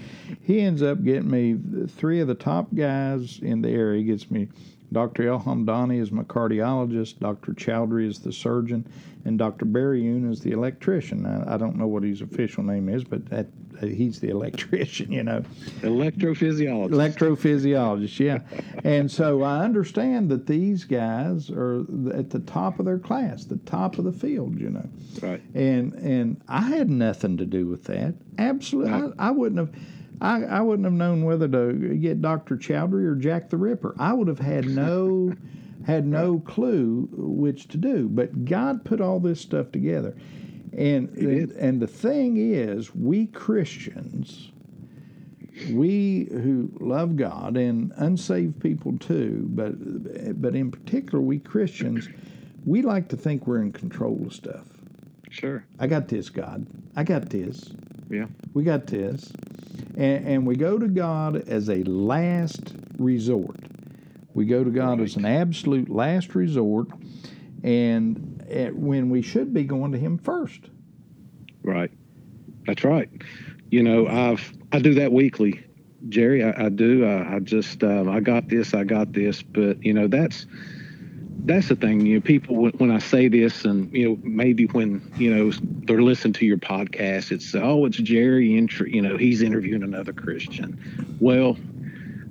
he 0.43 0.61
ends 0.61 0.83
up 0.83 1.03
getting 1.03 1.31
me 1.31 1.57
three 1.89 2.21
of 2.21 2.29
the 2.29 2.35
top 2.35 2.75
guys 2.75 3.39
in 3.41 3.63
the 3.63 3.71
area. 3.71 4.01
He 4.01 4.05
gets 4.05 4.31
me 4.31 4.49
Dr. 4.97 5.29
El 5.29 5.41
Hamdani 5.41 6.01
is 6.01 6.11
my 6.11 6.23
cardiologist, 6.23 7.19
Dr. 7.19 7.53
Chowdhury 7.53 8.09
is 8.09 8.21
the 8.21 8.33
surgeon, 8.33 8.87
and 9.27 9.39
Dr. 9.39 9.67
Barry 9.67 10.01
Yoon 10.01 10.31
is 10.31 10.41
the 10.41 10.53
electrician. 10.53 11.27
I, 11.27 11.53
I 11.53 11.59
don't 11.59 11.77
know 11.77 11.87
what 11.87 12.03
his 12.03 12.23
official 12.23 12.63
name 12.63 12.89
is, 12.89 13.05
but 13.05 13.27
that, 13.27 13.47
he's 13.79 14.21
the 14.21 14.31
electrician, 14.37 15.13
you 15.13 15.23
know. 15.23 15.43
Electrophysiologist. 15.83 16.89
Electrophysiologist, 16.93 18.19
yeah. 18.19 18.39
and 18.85 19.11
so 19.11 19.43
I 19.43 19.67
understand 19.67 20.31
that 20.31 20.47
these 20.47 20.85
guys 20.85 21.51
are 21.51 21.81
at 22.15 22.31
the 22.31 22.43
top 22.47 22.79
of 22.79 22.87
their 22.87 22.99
class, 22.99 23.45
the 23.45 23.59
top 23.67 23.99
of 23.99 24.07
the 24.07 24.13
field, 24.13 24.59
you 24.59 24.71
know. 24.71 24.89
right. 25.21 25.43
And 25.55 25.93
and 25.93 26.41
I 26.49 26.63
had 26.63 26.89
nothing 26.89 27.37
to 27.37 27.45
do 27.45 27.67
with 27.67 27.85
that. 27.85 28.15
Absolutely, 28.39 28.93
Right. 28.93 29.13
I, 29.19 29.29
I 29.29 29.31
wouldn't 29.31 29.59
have. 29.59 29.83
I, 30.21 30.45
I 30.45 30.61
wouldn't 30.61 30.85
have 30.85 30.95
known 30.95 31.25
whether 31.25 31.49
to 31.49 31.97
get 31.97 32.23
Dr. 32.23 32.57
Chowdhury 32.57 33.05
or 33.07 33.15
Jack 33.15 33.51
the 33.51 33.57
Ripper. 33.57 33.95
I 33.99 34.13
would 34.13 34.29
have 34.29 34.39
had 34.39 34.67
no 34.67 35.35
had 35.87 36.07
no 36.07 36.41
clue 36.41 37.09
which 37.13 37.69
to 37.69 37.77
do. 37.77 38.09
But 38.09 38.45
God 38.45 38.85
put 38.85 39.01
all 39.01 39.21
this 39.21 39.41
stuff 39.41 39.71
together. 39.73 40.17
And 40.77 41.15
He 41.17 41.47
and 41.59 41.81
the 41.81 41.87
thing 41.87 42.37
is, 42.37 42.95
we 42.95 43.27
Christians, 43.27 44.51
we 45.71 46.29
who 46.31 46.71
love 46.81 47.17
God 47.17 47.57
and 47.57 47.93
unsaved 47.97 48.61
people 48.61 48.99
too, 48.99 49.47
but 49.51 50.41
but 50.41 50.55
in 50.55 50.71
particular 50.71 51.21
we 51.21 51.39
Christians, 51.39 52.09
we 52.65 52.83
like 52.83 53.09
to 53.09 53.17
think 53.17 53.47
we're 53.47 53.63
in 53.63 53.73
control 53.73 54.23
of 54.27 54.35
stuff. 54.35 54.67
Sure. 55.31 55.65
I 55.79 55.87
got 55.87 56.09
this, 56.09 56.29
God. 56.31 56.67
I 56.95 57.05
got 57.05 57.31
this. 57.31 57.73
Yeah. 58.11 58.27
We 58.55 58.65
got 58.65 58.87
this. 58.87 59.33
And, 59.97 60.27
and 60.27 60.47
we 60.47 60.57
go 60.57 60.79
to 60.79 60.89
God 60.89 61.49
as 61.49 61.69
a 61.71 61.83
last 61.85 62.75
resort. 62.99 63.57
We 64.35 64.45
go 64.45 64.63
to 64.63 64.71
God 64.71 65.01
as 65.01 65.17
an 65.17 65.25
absolute 65.25 65.89
last 65.89 66.35
resort, 66.35 66.89
and 67.63 68.45
at, 68.51 68.77
when 68.77 69.09
we 69.09 69.23
should 69.23 69.55
be 69.55 69.65
going 69.65 69.93
to 69.93 69.99
Him 69.99 70.19
first. 70.19 70.61
Right. 71.63 71.91
That's 72.67 72.85
right. 72.85 73.09
You 73.71 73.83
know, 73.83 74.07
I've 74.07 74.53
I 74.73 74.79
do 74.79 74.95
that 74.95 75.13
weekly, 75.13 75.65
Jerry. 76.11 76.45
I, 76.45 76.67
I 76.67 76.69
do. 76.69 77.07
I, 77.07 77.37
I 77.37 77.39
just 77.41 77.83
um, 77.83 78.09
I 78.11 78.21
got 78.21 78.49
this. 78.49 78.75
I 78.75 78.85
got 78.85 79.13
this. 79.13 79.43
But 79.43 79.83
you 79.83 79.95
know, 79.95 80.07
that's 80.07 80.47
that's 81.44 81.68
the 81.68 81.77
thing. 81.77 82.05
You 82.05 82.16
know, 82.16 82.20
people 82.20 82.57
when, 82.57 82.90
I 82.90 82.99
say 82.99 83.29
this, 83.29 83.64
and 83.64 83.92
you 83.92 84.09
know, 84.09 84.18
maybe 84.22 84.66
when 84.66 85.12
you 85.16 85.35
know 85.35 85.53
they're 85.85 86.03
listening 86.03 86.33
to 86.35 86.46
your 86.46 86.59
podcast, 86.59 87.31
it's 87.31 87.55
oh, 87.55 87.85
it's 87.85 87.96
Jerry. 87.99 88.57
Inter- 88.57 88.87
you 88.87 89.03
know, 89.03 89.16
he's 89.16 89.42
interviewing 89.42 89.83
another 89.83 90.12
Christian. 90.12 91.16
Well, 91.20 91.57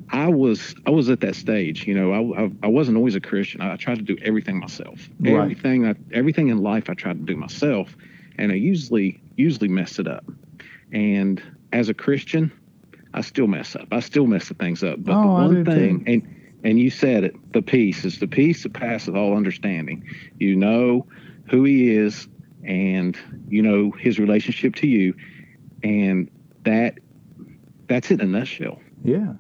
I 0.10 0.28
was 0.28 0.76
I 0.86 0.90
was 0.90 1.10
at 1.10 1.22
that 1.22 1.36
stage. 1.36 1.88
You 1.88 1.96
know, 1.96 2.12
I 2.12 2.44
I, 2.44 2.52
I 2.64 2.68
wasn't 2.68 2.98
always 2.98 3.16
a 3.16 3.22
Christian. 3.22 3.62
I, 3.62 3.74
I, 3.74 3.76
tried 3.78 3.96
to 3.96 4.04
do 4.04 4.18
everything 4.22 4.60
myself. 4.60 5.10
Right. 5.20 5.36
Everything 5.36 5.88
I, 5.88 5.96
everything 6.14 6.50
in 6.50 6.62
life 6.62 6.90
I 6.90 6.94
tried 6.94 7.20
to 7.20 7.26
do 7.26 7.36
myself, 7.36 7.96
and 8.38 8.52
I 8.52 8.56
usually 8.56 9.22
usually 9.36 9.70
mess 9.70 10.00
it 10.00 10.08
up. 10.08 10.26
And 10.92 11.42
as 11.74 11.90
a 11.90 11.94
Christian, 11.94 12.52
I 13.14 13.22
still 13.22 13.48
mess 13.48 13.76
up. 13.76 13.88
I 13.92 14.00
still 14.00 14.28
mess 14.28 14.50
the 14.50 14.54
things 14.56 14.84
up. 14.84 15.04
But 15.04 15.16
oh, 15.16 15.22
the 15.22 15.28
one 15.28 15.66
thing, 15.66 16.06
too. 16.06 16.12
and 16.12 16.45
and 16.66 16.80
you 16.80 16.90
said 16.90 17.24
it, 17.24 17.54
the 17.54 17.62
peace 17.62 18.04
is 18.06 18.18
the 18.18 18.28
peace 18.28 18.64
that 18.64 18.74
passeth 18.74 19.16
all 19.16 19.38
understanding. 19.38 20.04
You 20.40 20.56
know 20.56 21.06
who 21.48 21.64
He 21.64 21.92
is, 21.92 22.28
and 22.64 23.16
you 23.48 23.62
know 23.62 23.92
His 23.92 24.18
relationship 24.20 24.74
to 24.78 24.88
you, 24.88 25.16
and 25.84 26.30
that 26.64 26.98
that's 27.88 28.10
it 28.10 28.20
in 28.20 28.36
a 28.36 28.40
nutshell. 28.40 28.82
Yeah. 29.04 29.34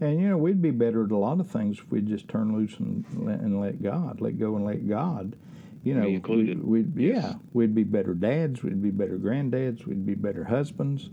And 0.00 0.20
you 0.20 0.28
know, 0.28 0.36
we'd 0.36 0.60
be 0.60 0.72
better 0.72 1.04
at 1.04 1.12
a 1.12 1.16
lot 1.16 1.38
of 1.38 1.48
things 1.48 1.78
if 1.78 1.88
we'd 1.90 2.08
just 2.08 2.26
turn 2.26 2.56
loose 2.56 2.74
and 2.80 3.04
let, 3.14 3.38
and 3.38 3.60
let 3.60 3.80
God, 3.80 4.20
let 4.20 4.38
go 4.38 4.56
and 4.56 4.64
let 4.64 4.88
God. 4.88 5.36
You 5.84 5.94
know, 5.94 6.06
included. 6.06 6.64
We'd 6.64 6.96
yeah, 6.96 7.34
we'd 7.52 7.76
be 7.76 7.84
better 7.84 8.12
dads. 8.12 8.62
We'd 8.62 8.82
be 8.82 8.90
better 8.90 9.18
granddads. 9.18 9.86
We'd 9.86 10.04
be 10.04 10.14
better 10.14 10.44
husbands. 10.44 11.10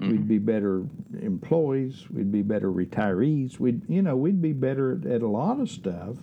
Mm-hmm. 0.00 0.10
We'd 0.10 0.28
be 0.28 0.38
better 0.38 0.84
employees. 1.20 2.06
We'd 2.10 2.32
be 2.32 2.42
better 2.42 2.72
retirees. 2.72 3.58
We'd 3.58 3.82
you 3.88 4.02
know 4.02 4.16
we'd 4.16 4.40
be 4.40 4.52
better 4.52 4.92
at, 4.92 5.06
at 5.06 5.22
a 5.22 5.28
lot 5.28 5.60
of 5.60 5.68
stuff. 5.68 6.16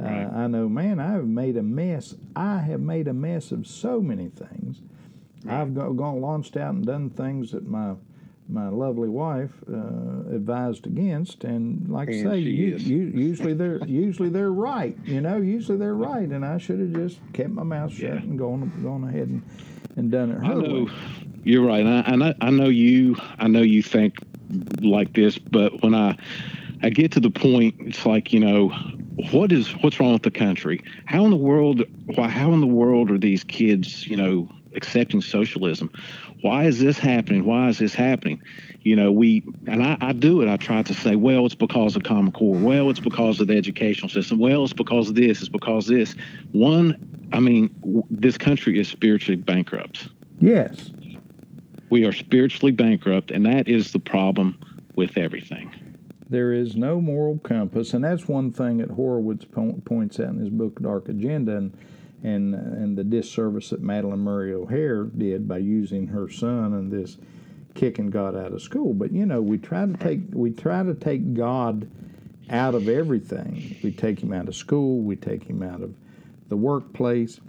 Uh, 0.00 0.04
right. 0.04 0.24
Uh, 0.24 0.38
I 0.38 0.46
know, 0.46 0.68
man. 0.68 0.98
I've 0.98 1.26
made 1.26 1.56
a 1.56 1.62
mess. 1.62 2.14
I 2.34 2.58
have 2.58 2.80
made 2.80 3.06
a 3.06 3.12
mess 3.12 3.52
of 3.52 3.66
so 3.66 4.00
many 4.00 4.28
things. 4.28 4.80
Right. 5.44 5.60
I've 5.60 5.74
go, 5.74 5.92
gone 5.92 6.20
launched 6.20 6.56
out 6.56 6.74
and 6.74 6.86
done 6.86 7.10
things 7.10 7.52
that 7.52 7.66
my 7.66 7.94
my 8.48 8.68
lovely 8.68 9.08
wife 9.08 9.52
uh, 9.72 10.34
advised 10.34 10.86
against, 10.86 11.44
and 11.44 11.88
like 11.88 12.08
and 12.08 12.28
I 12.28 12.32
say, 12.32 12.38
you, 12.38 12.76
you, 12.76 13.12
usually 13.14 13.54
they're 13.60 13.84
usually 13.84 14.30
they're 14.30 14.52
right. 14.52 14.96
You 15.04 15.20
know, 15.20 15.36
usually 15.36 15.78
they're 15.78 15.94
right, 15.94 16.28
and 16.28 16.44
I 16.44 16.58
should 16.58 16.80
have 16.80 16.92
just 16.92 17.20
kept 17.32 17.50
my 17.50 17.62
mouth 17.62 17.92
shut 17.92 18.02
yeah. 18.02 18.16
and 18.16 18.38
gone 18.38 18.72
gone 18.82 19.04
ahead 19.04 19.28
and, 19.28 19.42
and 19.96 20.10
done 20.10 20.30
it 20.30 20.38
her 20.38 20.44
I 20.44 20.54
know, 20.54 20.84
way. 20.84 20.90
You're 21.44 21.66
right, 21.66 21.84
and 21.84 22.24
I, 22.24 22.34
I 22.40 22.50
know 22.50 22.68
you. 22.68 23.16
I 23.38 23.48
know 23.48 23.62
you 23.62 23.82
think 23.82 24.16
like 24.80 25.12
this, 25.12 25.38
but 25.38 25.82
when 25.82 25.94
I 25.94 26.16
I 26.82 26.90
get 26.90 27.12
to 27.12 27.20
the 27.20 27.30
point, 27.30 27.74
it's 27.80 28.06
like 28.06 28.32
you 28.32 28.40
know, 28.40 28.68
what 29.30 29.52
is 29.52 29.68
what's 29.82 30.00
wrong 30.00 30.14
with 30.14 30.22
the 30.22 30.30
country? 30.30 30.82
How 31.04 31.24
in 31.24 31.30
the 31.30 31.36
world? 31.36 31.82
Why? 32.14 32.28
How 32.28 32.52
in 32.52 32.60
the 32.60 32.66
world 32.66 33.10
are 33.10 33.18
these 33.18 33.44
kids, 33.44 34.06
you 34.06 34.16
know, 34.16 34.48
accepting 34.74 35.20
socialism? 35.20 35.90
why 36.44 36.64
is 36.64 36.78
this 36.78 36.98
happening? 36.98 37.46
Why 37.46 37.68
is 37.70 37.78
this 37.78 37.94
happening? 37.94 38.42
You 38.82 38.96
know, 38.96 39.10
we, 39.10 39.42
and 39.66 39.82
I, 39.82 39.96
I, 40.02 40.12
do 40.12 40.42
it. 40.42 40.48
I 40.48 40.58
try 40.58 40.82
to 40.82 40.92
say, 40.92 41.16
well, 41.16 41.46
it's 41.46 41.54
because 41.54 41.96
of 41.96 42.02
Common 42.02 42.32
Core. 42.32 42.54
Well, 42.54 42.90
it's 42.90 43.00
because 43.00 43.40
of 43.40 43.46
the 43.46 43.56
educational 43.56 44.10
system. 44.10 44.38
Well, 44.38 44.62
it's 44.62 44.74
because 44.74 45.08
of 45.08 45.14
this. 45.14 45.40
It's 45.40 45.48
because 45.48 45.86
this. 45.86 46.14
One, 46.52 47.30
I 47.32 47.40
mean, 47.40 47.74
w- 47.80 48.04
this 48.10 48.36
country 48.36 48.78
is 48.78 48.86
spiritually 48.86 49.40
bankrupt. 49.40 50.08
Yes. 50.38 50.90
We 51.90 52.04
are 52.04 52.12
spiritually 52.12 52.72
bankrupt, 52.72 53.30
and 53.30 53.44
that 53.46 53.68
is 53.68 53.92
the 53.92 53.98
problem 53.98 54.58
with 54.94 55.16
everything. 55.16 55.72
There 56.28 56.52
is 56.52 56.76
no 56.76 57.00
moral 57.00 57.38
compass, 57.38 57.94
and 57.94 58.02
that's 58.02 58.26
one 58.26 58.50
thing 58.50 58.78
that 58.78 58.90
Horowitz 58.90 59.44
po- 59.44 59.80
points 59.84 60.18
out 60.18 60.30
in 60.30 60.38
his 60.38 60.50
book, 60.50 60.80
Dark 60.80 61.08
Agenda. 61.08 61.56
And 61.56 61.76
and 62.24 62.54
and 62.54 62.96
the 62.96 63.04
disservice 63.04 63.70
that 63.70 63.82
Madalyn 63.82 64.18
Murray 64.18 64.54
O'Hair 64.54 65.04
did 65.04 65.46
by 65.46 65.58
using 65.58 66.08
her 66.08 66.28
son 66.28 66.72
and 66.72 66.90
this 66.90 67.18
kicking 67.74 68.10
God 68.10 68.34
out 68.34 68.52
of 68.52 68.62
school. 68.62 68.94
But 68.94 69.12
you 69.12 69.26
know, 69.26 69.42
we 69.42 69.58
try 69.58 69.86
to 69.86 69.96
take 69.98 70.20
we 70.32 70.50
try 70.50 70.82
to 70.82 70.94
take 70.94 71.34
God 71.34 71.88
out 72.50 72.74
of 72.74 72.88
everything. 72.88 73.76
We 73.82 73.92
take 73.92 74.22
him 74.22 74.32
out 74.32 74.48
of 74.48 74.56
school. 74.56 75.00
We 75.00 75.16
take 75.16 75.44
him 75.44 75.62
out 75.62 75.82
of 75.82 75.94
the 76.48 76.56
workplace. 76.56 77.40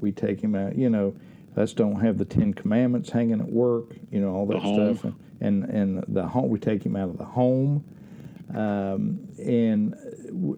We 0.00 0.10
take 0.10 0.40
him 0.40 0.54
out. 0.54 0.76
You 0.76 0.90
know, 0.90 1.14
us 1.56 1.72
don't 1.72 2.00
have 2.00 2.18
the 2.18 2.24
Ten 2.24 2.52
Commandments 2.54 3.10
hanging 3.10 3.40
at 3.40 3.48
work. 3.48 3.94
You 4.10 4.20
know, 4.20 4.34
all 4.34 4.46
that 4.46 4.60
stuff. 4.60 5.12
And 5.40 5.64
and 5.64 6.04
the 6.08 6.26
home 6.26 6.48
we 6.48 6.58
take 6.58 6.84
him 6.84 6.96
out 6.96 7.08
of 7.08 7.18
the 7.18 7.24
home. 7.24 7.84
Um, 8.54 9.26
and 9.38 9.96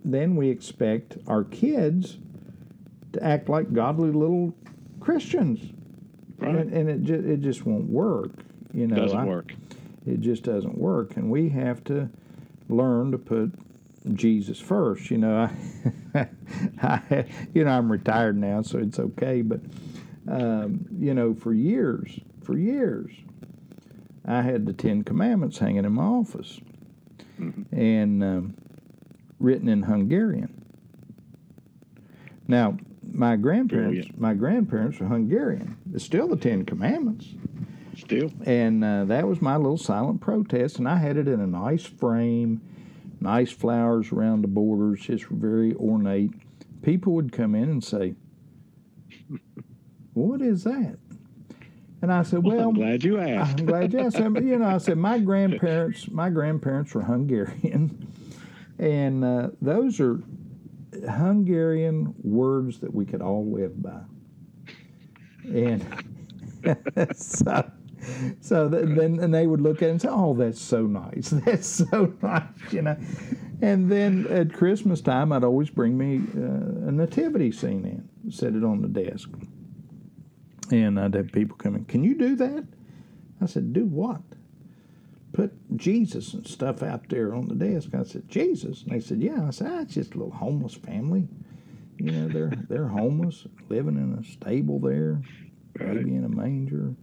then 0.05 0.37
we 0.37 0.51
expect 0.51 1.17
our 1.27 1.45
kids 1.45 2.19
to 3.13 3.23
act 3.23 3.49
like 3.49 3.73
godly 3.73 4.11
little 4.11 4.55
Christians. 5.01 5.73
Right. 6.39 6.55
And, 6.55 6.73
and 6.73 6.91
it, 6.91 7.03
just, 7.03 7.25
it 7.25 7.41
just 7.41 7.65
won't 7.65 7.89
work. 7.89 8.33
You 8.75 8.87
know, 8.87 8.97
doesn't 8.97 9.19
I, 9.19 9.25
work. 9.25 9.55
It 10.07 10.21
just 10.21 10.43
doesn't 10.43 10.77
work. 10.77 11.17
And 11.17 11.31
we 11.31 11.49
have 11.51 11.83
to 11.85 12.11
learn 12.69 13.13
to 13.13 13.19
put 13.19 13.53
Jesus 14.15 14.61
first. 14.61 15.11
You 15.11 15.19
know, 15.19 15.51
I, 16.15 16.29
I 16.83 17.25
you 17.55 17.65
know, 17.65 17.71
I'm 17.71 17.91
retired 17.91 18.37
now, 18.37 18.63
so 18.63 18.79
it's 18.79 18.99
okay. 18.99 19.43
But, 19.43 19.61
um, 20.29 20.87
you 20.99 21.15
know, 21.15 21.35
for 21.35 21.53
years, 21.53 22.19
for 22.43 22.57
years, 22.57 23.13
I 24.25 24.43
had 24.43 24.67
the 24.67 24.73
Ten 24.73 25.05
Commandments 25.05 25.59
hanging 25.59 25.85
in 25.85 25.93
my 25.93 26.03
office 26.03 26.61
mm-hmm. 27.41 27.63
and 27.77 28.25
um, 28.25 28.55
written 29.39 29.69
in 29.69 29.83
Hungarian. 29.83 30.65
Now, 32.49 32.77
my 33.13 33.37
grandparents, 33.37 33.95
Brilliant. 33.95 34.21
my 34.21 34.35
grandparents 34.35 34.99
were 34.99 35.07
Hungarian. 35.07 35.77
It's 35.95 36.05
still 36.05 36.29
the 36.29 36.37
Ten 36.37 36.65
Commandments. 36.65 37.35
Still. 37.97 38.31
And 38.45 38.85
uh, 38.85 39.05
that 39.07 39.27
was 39.27 39.41
my 39.41 39.57
little 39.57 39.79
silent 39.79 40.21
protest, 40.21 40.79
and 40.79 40.89
I 40.89 40.97
had 40.97 41.17
it 41.17 41.29
in 41.29 41.41
a 41.41 41.47
nice 41.47 41.85
frame, 41.85 42.61
nice 43.21 43.51
flowers 43.51 44.13
around 44.13 44.43
the 44.43 44.49
borders, 44.49 45.01
just 45.01 45.25
very 45.27 45.75
ornate. 45.75 46.33
People 46.83 47.15
would 47.15 47.33
come 47.33 47.55
in 47.55 47.71
and 47.71 47.83
say, 47.83 48.15
"What 50.17 50.41
is 50.41 50.65
that?" 50.65 50.99
And 52.03 52.13
I 52.13 52.23
said, 52.23 52.43
"Well, 52.43 52.69
I'm 52.69 52.75
glad 52.75 53.05
you 53.05 53.19
asked. 53.19 53.61
I'm 53.61 53.67
glad 53.67 53.93
you 53.93 54.01
asked." 54.01 54.19
you 54.19 54.59
know, 54.59 54.65
I 54.65 54.79
said 54.79 54.99
my 54.99 55.19
grandparents, 55.31 56.11
my 56.11 56.31
grandparents 56.31 56.95
were 56.95 57.03
Hungarian, 57.03 58.13
and 58.79 59.25
uh, 59.25 59.49
those 59.61 60.01
are 60.01 60.21
Hungarian 61.09 62.15
words 62.23 62.81
that 62.81 62.95
we 62.95 63.05
could 63.05 63.23
all 63.23 63.51
live 63.51 63.83
by. 63.83 64.01
And 65.45 65.85
so, 67.15 67.71
so 68.41 68.69
then 68.69 69.19
and 69.21 69.35
they 69.35 69.47
would 69.47 69.61
look 69.61 69.83
at 69.83 69.89
it 69.89 69.91
and 69.91 70.03
say, 70.03 70.09
"Oh, 70.11 70.35
that's 70.35 70.61
so 70.61 70.87
nice. 70.87 71.31
That's 71.45 71.67
so 71.67 72.15
nice," 72.23 72.73
you 72.73 72.83
know. 72.83 72.97
And 73.63 73.91
then 73.91 74.27
at 74.29 74.53
Christmas 74.53 75.01
time, 75.01 75.33
I'd 75.33 75.45
always 75.45 75.71
bring 75.71 75.97
me 75.97 76.23
uh, 76.37 76.89
a 76.89 76.93
nativity 76.93 77.53
scene 77.53 77.85
in, 77.85 78.31
set 78.31 78.55
it 78.55 78.65
on 78.65 78.83
the 78.83 78.89
desk, 78.89 79.31
and 80.73 80.99
I'd 80.99 81.15
have 81.15 81.33
people 81.33 81.57
come 81.57 81.75
in. 81.77 81.85
Can 81.85 82.05
you 82.05 82.15
do 82.15 82.37
that? 82.37 82.65
I 83.41 83.47
said, 83.47 83.73
"Do 83.73 83.85
what?" 83.85 84.23
put 85.37 85.53
Jesus 85.77 86.33
and 86.33 86.47
stuff 86.47 86.83
out 86.83 87.11
there 87.11 87.35
on 87.35 87.47
the 87.47 87.55
desk. 87.55 87.91
I 87.95 88.05
said, 88.05 88.27
Jesus? 88.29 88.83
And 88.83 88.93
they 88.93 89.01
said, 89.01 89.21
Yeah. 89.21 89.47
I 89.47 89.51
said, 89.51 89.71
ah, 89.71 89.81
it's 89.83 89.95
just 89.95 90.15
a 90.15 90.19
little 90.19 90.33
homeless 90.33 90.75
family. 90.75 91.29
You 91.99 92.11
know, 92.11 92.29
they're 92.29 92.53
they're 92.69 92.89
homeless, 92.89 93.47
living 93.69 93.97
in 93.97 94.19
a 94.19 94.25
stable 94.25 94.81
there, 94.81 95.21
maybe 95.79 96.17
in 96.17 96.25
a 96.25 96.29
manger. 96.29 96.95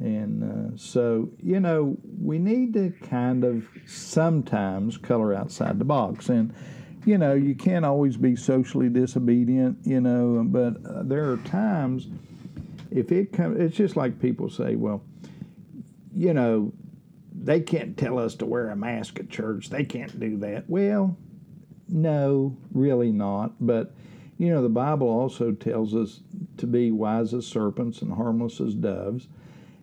And 0.00 0.42
uh, 0.42 0.76
so, 0.76 1.30
you 1.40 1.60
know, 1.60 1.96
we 2.20 2.38
need 2.38 2.72
to 2.74 2.92
kind 3.08 3.44
of 3.44 3.68
sometimes 3.86 4.96
color 4.96 5.32
outside 5.32 5.78
the 5.78 5.84
box. 5.84 6.30
And, 6.30 6.52
you 7.04 7.16
know, 7.16 7.34
you 7.34 7.54
can't 7.54 7.84
always 7.84 8.16
be 8.16 8.34
socially 8.34 8.88
disobedient, 8.88 9.78
you 9.84 10.00
know, 10.00 10.42
but 10.46 10.84
uh, 10.84 11.04
there 11.04 11.30
are 11.30 11.36
times 11.36 12.08
if 12.94 13.10
it 13.10 13.32
comes, 13.32 13.60
it's 13.60 13.76
just 13.76 13.96
like 13.96 14.20
people 14.20 14.48
say, 14.48 14.76
well, 14.76 15.02
you 16.14 16.32
know, 16.32 16.72
they 17.34 17.60
can't 17.60 17.96
tell 17.96 18.18
us 18.18 18.36
to 18.36 18.46
wear 18.46 18.70
a 18.70 18.76
mask 18.76 19.18
at 19.18 19.28
church. 19.28 19.68
They 19.68 19.84
can't 19.84 20.18
do 20.18 20.38
that. 20.38 20.70
Well, 20.70 21.16
no, 21.88 22.56
really 22.72 23.10
not. 23.10 23.52
But, 23.60 23.94
you 24.38 24.48
know, 24.48 24.62
the 24.62 24.68
Bible 24.68 25.08
also 25.08 25.50
tells 25.52 25.94
us 25.94 26.20
to 26.58 26.66
be 26.66 26.92
wise 26.92 27.34
as 27.34 27.46
serpents 27.46 28.00
and 28.00 28.12
harmless 28.12 28.60
as 28.60 28.74
doves. 28.74 29.26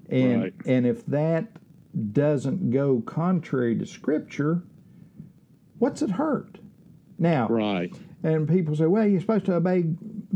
And, 0.09 0.43
right. 0.43 0.53
and 0.65 0.87
if 0.87 1.05
that 1.07 1.47
doesn't 2.13 2.71
go 2.71 3.01
contrary 3.01 3.77
to 3.77 3.85
Scripture, 3.85 4.63
what's 5.79 6.01
it 6.01 6.11
hurt? 6.11 6.59
Now, 7.19 7.47
right. 7.49 7.93
And 8.23 8.47
people 8.47 8.75
say, 8.75 8.85
well, 8.85 9.05
you're 9.05 9.19
supposed 9.19 9.45
to 9.45 9.55
obey 9.55 9.83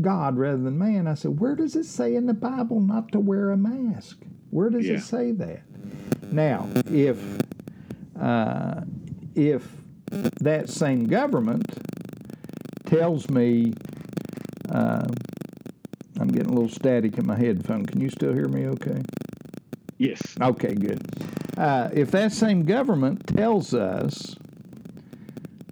God 0.00 0.36
rather 0.36 0.62
than 0.62 0.78
man. 0.78 1.06
I 1.06 1.14
said, 1.14 1.40
where 1.40 1.54
does 1.54 1.76
it 1.76 1.84
say 1.84 2.14
in 2.14 2.26
the 2.26 2.34
Bible 2.34 2.80
not 2.80 3.12
to 3.12 3.20
wear 3.20 3.50
a 3.50 3.56
mask? 3.56 4.18
Where 4.50 4.70
does 4.70 4.86
yeah. 4.86 4.94
it 4.94 5.00
say 5.00 5.32
that? 5.32 5.62
Now, 6.32 6.68
if 6.90 7.18
uh, 8.20 8.80
if 9.34 9.68
that 10.40 10.68
same 10.68 11.04
government 11.04 11.64
tells 12.86 13.28
me 13.28 13.74
uh, 14.70 15.06
I'm 16.18 16.28
getting 16.28 16.50
a 16.50 16.54
little 16.54 16.68
static 16.68 17.18
in 17.18 17.26
my 17.26 17.36
headphone. 17.36 17.84
Can 17.84 18.00
you 18.00 18.08
still 18.08 18.32
hear 18.32 18.48
me 18.48 18.66
okay? 18.68 19.02
Yes. 19.98 20.20
Okay, 20.40 20.74
good. 20.74 21.00
Uh, 21.56 21.88
if 21.92 22.10
that 22.10 22.32
same 22.32 22.64
government 22.64 23.26
tells 23.26 23.74
us 23.74 24.36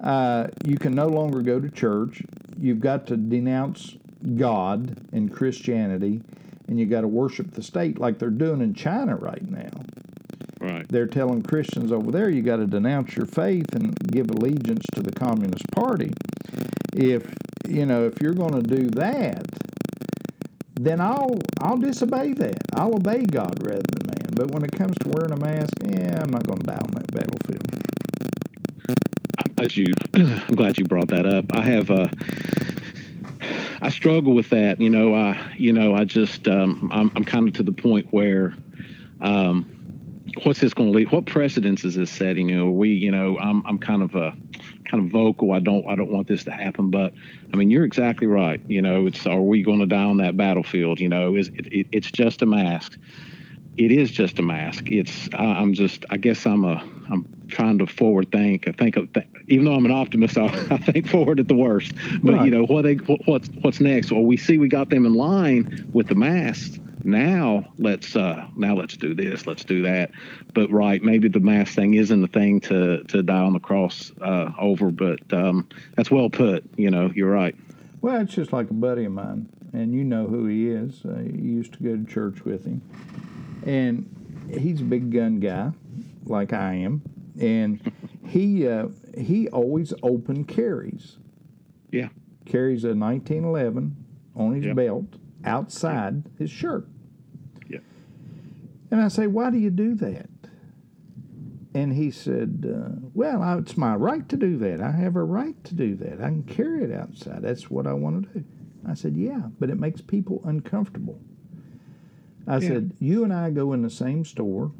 uh, 0.01 0.49
you 0.65 0.77
can 0.77 0.95
no 0.95 1.07
longer 1.07 1.43
go 1.43 1.61
to 1.61 1.71
church, 1.71 2.23
you've 2.59 2.81
got 2.81 3.07
to 3.07 3.17
denounce 3.17 3.97
God 4.37 4.97
and 5.13 5.33
Christianity, 5.33 6.23
and 6.69 6.79
you 6.79 6.87
got 6.87 7.03
to 7.03 7.09
worship 7.09 7.53
the 7.53 7.63
state 7.63 7.99
like 7.99 8.19
they're 8.19 8.31
doing 8.31 8.61
in 8.61 8.75
China 8.75 9.17
right 9.17 9.49
now. 9.49 9.71
Right. 10.61 10.89
They're 10.89 11.07
telling 11.07 11.43
Christians 11.43 11.93
over 11.93 12.11
there 12.11 12.31
you 12.31 12.41
got 12.41 12.57
to 12.57 12.67
denounce 12.67 13.17
your 13.17 13.27
faith 13.27 13.75
and 13.75 13.95
give 14.11 14.31
allegiance 14.31 14.85
to 14.95 15.03
the 15.03 15.13
Communist 15.13 15.71
Party. 15.73 16.13
If 16.95 17.35
you 17.69 17.85
know 17.85 18.07
if 18.07 18.21
you're 18.23 18.35
going 18.35 18.63
to 18.63 18.63
do 18.63 18.89
that, 18.91 19.45
then 20.75 21.01
I'll 21.01 21.39
I'll 21.61 21.77
disobey 21.77 22.33
that. 22.35 22.63
I'll 22.75 22.95
obey 22.95 23.25
God 23.25 23.63
rather 23.63 23.83
than 23.83 24.07
man. 24.07 24.31
But 24.35 24.51
when 24.53 24.65
it 24.65 24.73
comes 24.73 24.97
to 24.99 25.09
wearing 25.11 25.33
a 25.33 25.37
mask, 25.37 25.75
yeah, 25.85 26.23
I'm 26.23 26.31
not 26.31 26.47
going 26.47 26.61
to 26.61 26.67
die 26.67 26.81
on 26.81 26.91
that 26.93 27.13
battlefield. 27.13 27.85
As 29.59 29.77
you, 29.77 29.93
I'm 30.15 30.55
glad 30.57 30.79
you 30.79 30.85
brought 30.85 31.09
that 31.09 31.27
up. 31.27 31.55
I 31.55 31.63
have 31.63 31.91
uh, 31.91 32.09
I 33.85 33.91
struggle 33.91 34.35
with 34.35 34.49
that. 34.51 34.81
You 34.81 34.89
know, 34.89 35.15
I 35.15 35.55
you 35.59 35.73
know 35.73 35.95
I 35.95 36.05
just 36.05 36.49
um, 36.49 36.91
I'm 36.93 37.13
I'm 37.15 37.25
kind 37.25 37.49
of 37.49 37.55
to 37.55 37.63
the 37.63 37.73
point 37.73 38.09
where. 38.11 38.55
Um, 39.21 39.71
what's 40.43 40.61
this 40.61 40.75
going 40.75 40.91
to 40.91 40.97
lead? 40.97 41.13
What 41.13 41.27
precedence 41.27 41.85
is 41.85 41.95
this 41.95 42.11
setting? 42.11 42.49
You 42.49 42.57
know, 42.57 42.71
we, 42.71 42.91
you 42.91 43.11
know, 43.11 43.39
I'm, 43.39 43.65
I'm 43.65 43.79
kind 43.79 44.03
of 44.03 44.15
a, 44.17 44.35
kind 44.91 45.05
of 45.05 45.11
vocal. 45.11 45.53
I 45.53 45.61
don't, 45.61 45.87
I 45.89 45.95
don't 45.95 46.11
want 46.11 46.27
this 46.27 46.45
to 46.45 46.51
happen. 46.51 46.91
But 46.91 47.15
I 47.53 47.57
mean, 47.57 47.71
you're 47.71 47.85
exactly 47.85 48.27
right. 48.27 48.61
You 48.67 48.83
know, 48.83 49.07
it's 49.07 49.27
are 49.27 49.41
we 49.41 49.63
going 49.63 49.79
to 49.79 49.87
die 49.87 50.03
on 50.03 50.17
that 50.19 50.37
battlefield? 50.37 50.99
You 50.99 51.09
know, 51.09 51.37
is 51.37 51.49
it, 51.49 51.73
it, 51.73 51.87
it's 51.93 52.11
just 52.11 52.43
a 52.43 52.47
mask. 52.47 52.99
It 53.77 53.93
is 53.93 54.11
just 54.11 54.39
a 54.39 54.43
mask. 54.43 54.85
It's, 54.89 55.29
I'm 55.33 55.75
just, 55.75 56.05
I 56.11 56.17
guess 56.17 56.47
I'm 56.47 56.65
a, 56.65 56.83
I'm 57.11 57.27
trying 57.49 57.79
to 57.79 57.87
forward 57.87 58.31
think. 58.33 58.69
I 58.69 58.73
think, 58.73 58.97
of 58.97 59.13
th- 59.13 59.29
even 59.49 59.65
though 59.67 59.75
I'm 59.75 59.85
an 59.85 59.91
optimist, 59.93 60.39
I, 60.39 60.47
I 60.71 60.79
think 60.79 61.09
forward 61.09 61.41
at 61.41 61.49
the 61.49 61.55
worst. 61.55 61.93
But 62.23 62.35
Right. 62.35 62.45
you 62.45 62.51
know, 62.51 62.65
what 62.65 62.83
they, 62.83 62.95
what, 62.95 63.21
what's, 63.27 63.49
what's 63.61 63.81
next? 63.81 64.11
Well, 64.13 64.23
we 64.23 64.37
see 64.37 64.59
we 64.59 64.69
got 64.69 64.91
them 64.91 65.07
in 65.07 65.15
line 65.15 65.89
with 65.93 66.09
the 66.09 66.15
masks 66.15 66.79
now 67.07 67.63
let's 67.77 68.17
uh 68.17 68.47
now 68.57 68.75
let's 68.75 68.97
do 68.97 69.15
this 69.15 69.47
let's 69.47 69.63
do 69.63 69.83
that 69.83 70.11
but 70.55 70.71
right 70.71 71.03
maybe 71.03 71.29
the 71.29 71.39
mask 71.39 71.75
thing 71.75 71.93
isn't 71.93 72.23
the 72.23 72.27
thing 72.29 72.59
to 72.61 73.05
to 73.05 73.23
die 73.23 73.43
on 73.43 73.53
the 73.53 73.61
cross 73.61 74.11
uh 74.23 74.51
over 74.59 74.91
but 74.91 75.21
um 75.35 75.69
that's 75.97 76.11
well 76.11 76.31
put 76.31 76.65
you 76.79 76.91
know 76.91 77.13
you're 77.15 77.31
right 77.31 77.55
Well, 78.01 78.23
it's 78.23 78.33
just 78.35 78.55
like 78.55 78.71
a 78.71 78.73
buddy 78.73 79.05
of 79.05 79.13
mine, 79.13 79.51
and 79.75 79.93
you 79.95 80.03
know 80.03 80.27
who 80.27 80.47
he 80.47 80.71
is. 80.71 81.03
Uh, 81.05 81.19
you 81.19 81.43
used 81.57 81.75
to 81.75 81.83
go 81.83 81.95
to 81.95 82.05
church 82.11 82.43
with 82.47 82.65
him, 82.65 82.81
and 83.67 84.09
he's 84.59 84.81
a 84.81 84.85
big 84.85 85.11
gun 85.13 85.41
guy, 85.41 85.73
like 86.25 86.55
I 86.55 86.73
am, 86.77 87.03
and 87.39 87.81
he 88.27 88.67
uh, 88.67 88.87
he 89.19 89.49
always 89.49 89.93
open 90.03 90.45
carries. 90.45 91.19
Yeah. 91.91 92.09
carries 92.45 92.85
a 92.85 92.95
1911 92.95 93.97
on 94.35 94.55
his 94.55 94.65
Yeah. 94.67 94.73
belt 94.75 95.07
outside 95.45 96.25
his 96.39 96.51
shirt. 96.51 96.87
Yeah. 97.69 97.79
And 98.91 99.01
I 99.01 99.09
say, 99.09 99.27
why 99.29 99.51
do 99.51 99.59
you 99.59 99.71
do 99.71 99.95
that? 99.95 100.29
And 101.73 101.93
he 101.93 102.11
said, 102.11 102.67
uh, 102.71 102.97
well, 103.15 103.43
I, 103.43 103.57
it's 103.59 103.77
my 103.77 103.95
right 103.97 104.29
to 104.29 104.37
do 104.37 104.57
that. 104.59 104.81
I 104.81 104.91
have 104.93 105.17
a 105.17 105.25
right 105.25 105.63
to 105.65 105.75
do 105.75 105.95
that. 105.97 106.21
I 106.21 106.29
can 106.29 106.43
carry 106.45 106.85
it 106.85 106.93
outside. 106.93 107.43
That's 107.43 107.71
what 107.71 107.87
I 107.87 107.93
want 107.95 108.33
to 108.33 108.39
do. 108.41 108.45
I 108.87 108.95
said, 108.95 109.17
yeah, 109.17 109.43
but 109.59 109.71
it 109.71 109.79
makes 109.81 110.01
people 110.01 110.41
uncomfortable. 110.45 111.21
I 112.47 112.55
Yeah. 112.59 112.69
said, 112.69 112.93
you 112.99 113.25
and 113.25 113.33
I 113.33 113.51
go 113.51 113.73
in 113.73 113.83
the 113.83 113.91
same 113.91 114.25
store. 114.25 114.71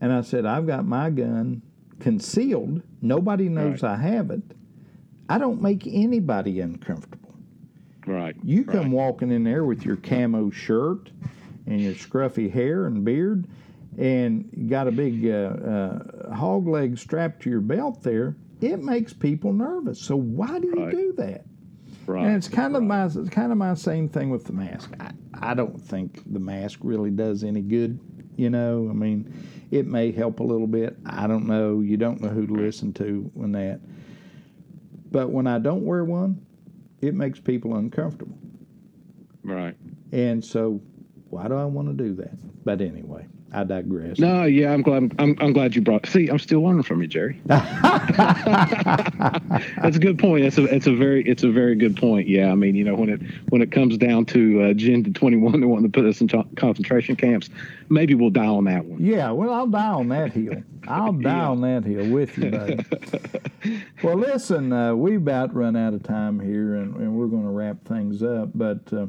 And 0.00 0.12
I 0.12 0.20
said, 0.22 0.46
I've 0.46 0.66
got 0.66 0.86
my 0.86 1.10
gun 1.10 1.62
concealed. 2.00 2.82
Nobody 3.02 3.48
knows 3.48 3.82
I 3.84 3.96
have 3.96 4.30
it. 4.30 4.42
I 5.28 5.38
don't 5.38 5.62
make 5.62 5.86
anybody 5.86 6.60
uncomfortable. 6.60 7.34
right 8.06 8.34
You 8.42 8.64
come 8.64 8.76
right. 8.86 8.90
walking 8.90 9.30
in 9.30 9.44
there 9.44 9.64
with 9.64 9.84
your 9.84 9.96
camo 9.96 10.50
shirt 10.50 11.10
and 11.66 11.80
your 11.80 11.92
scruffy 11.94 12.50
hair 12.50 12.86
and 12.86 13.04
beard, 13.04 13.46
and 13.98 14.48
you 14.56 14.68
got 14.68 14.88
a 14.88 14.92
big 14.92 15.24
uh, 15.26 15.30
uh, 15.30 16.34
hog 16.34 16.66
leg 16.66 16.98
strapped 16.98 17.42
to 17.42 17.50
your 17.50 17.60
belt 17.60 18.02
there. 18.02 18.34
It 18.60 18.82
makes 18.82 19.12
people 19.12 19.52
nervous. 19.52 20.00
So 20.00 20.16
why 20.16 20.58
do 20.58 20.66
you 20.66 20.84
Right. 20.84 20.90
do 20.90 21.12
that? 21.18 21.44
right 22.06 22.26
And 22.26 22.36
it's 22.36 22.48
kind 22.48 22.74
of 22.74 22.82
right. 22.82 22.88
my 22.88 23.20
it's 23.20 23.28
kind 23.30 23.52
of 23.52 23.58
my 23.58 23.74
same 23.74 24.08
thing 24.08 24.30
with 24.30 24.44
the 24.44 24.52
mask. 24.52 24.90
I, 24.98 25.12
I 25.34 25.54
don't 25.54 25.80
think 25.80 26.22
the 26.32 26.40
mask 26.40 26.80
really 26.82 27.10
does 27.10 27.44
any 27.44 27.62
good. 27.62 27.98
You 28.40 28.48
know, 28.48 28.88
I 28.88 28.94
mean, 28.94 29.30
it 29.70 29.86
may 29.86 30.10
help 30.12 30.40
a 30.40 30.42
little 30.42 30.66
bit. 30.66 30.96
I 31.04 31.26
don't 31.26 31.46
know. 31.46 31.80
You 31.80 31.98
don't 31.98 32.22
know 32.22 32.30
who 32.30 32.46
to 32.46 32.54
listen 32.54 32.90
to 32.94 33.30
when 33.34 33.52
that. 33.52 33.80
But 35.10 35.28
when 35.28 35.46
I 35.46 35.58
don't 35.58 35.84
wear 35.84 36.04
one, 36.06 36.46
it 37.02 37.14
makes 37.14 37.38
people 37.38 37.76
uncomfortable. 37.76 38.38
right 39.44 39.76
And 40.10 40.42
so, 40.42 40.80
why 41.28 41.48
do 41.48 41.54
I 41.54 41.66
want 41.66 41.88
to 41.88 42.02
do 42.02 42.14
that? 42.14 42.64
But 42.64 42.80
anyway, 42.80 43.26
I 43.52 43.64
digress. 43.64 44.18
no 44.18 44.44
yeah 44.44 44.72
i'm 44.72 44.82
glad 44.82 45.14
I'm, 45.18 45.36
I'm 45.40 45.52
glad 45.52 45.74
you 45.74 45.82
brought 45.82 46.06
see 46.06 46.28
i'm 46.28 46.38
still 46.38 46.62
learning 46.62 46.84
from 46.84 47.02
you 47.02 47.08
jerry 47.08 47.40
that's 47.46 47.66
a 49.96 50.00
good 50.00 50.18
point 50.18 50.44
it's 50.44 50.58
a 50.58 50.64
it's 50.64 50.86
a 50.86 50.94
very 50.94 51.22
it's 51.24 51.42
a 51.42 51.50
very 51.50 51.74
good 51.74 51.96
point 51.96 52.28
yeah 52.28 52.52
i 52.52 52.54
mean 52.54 52.74
you 52.74 52.84
know 52.84 52.94
when 52.94 53.08
it 53.08 53.20
when 53.48 53.62
it 53.62 53.72
comes 53.72 53.96
down 53.98 54.24
to 54.26 54.62
uh 54.62 54.66
agenda 54.68 55.10
21 55.10 55.60
they 55.60 55.66
want 55.66 55.82
to 55.82 55.88
put 55.90 56.04
us 56.08 56.20
in 56.20 56.28
co- 56.28 56.46
concentration 56.56 57.16
camps 57.16 57.50
maybe 57.88 58.14
we'll 58.14 58.30
die 58.30 58.46
on 58.46 58.64
that 58.64 58.84
one 58.84 59.04
Yeah, 59.04 59.30
well, 59.32 59.52
I'll 59.52 59.66
die 59.66 59.86
on 59.88 60.08
that 60.10 60.32
hill. 60.32 60.62
I'll 60.86 61.12
die 61.12 61.30
Yeah. 61.30 61.48
on 61.48 61.60
that 61.62 61.84
hill 61.84 62.08
with 62.10 62.38
you, 62.38 62.50
buddy. 62.50 62.84
well, 64.04 64.16
listen, 64.16 64.72
uh, 64.72 64.94
we 64.94 65.16
about 65.16 65.52
run 65.54 65.74
out 65.76 65.92
of 65.94 66.02
time 66.04 66.38
here, 66.38 66.76
and, 66.76 66.94
and 66.96 67.14
we're 67.14 67.26
going 67.26 67.42
to 67.42 67.48
wrap 67.50 67.84
things 67.84 68.22
up. 68.22 68.50
But 68.54 68.92
uh, 68.92 69.06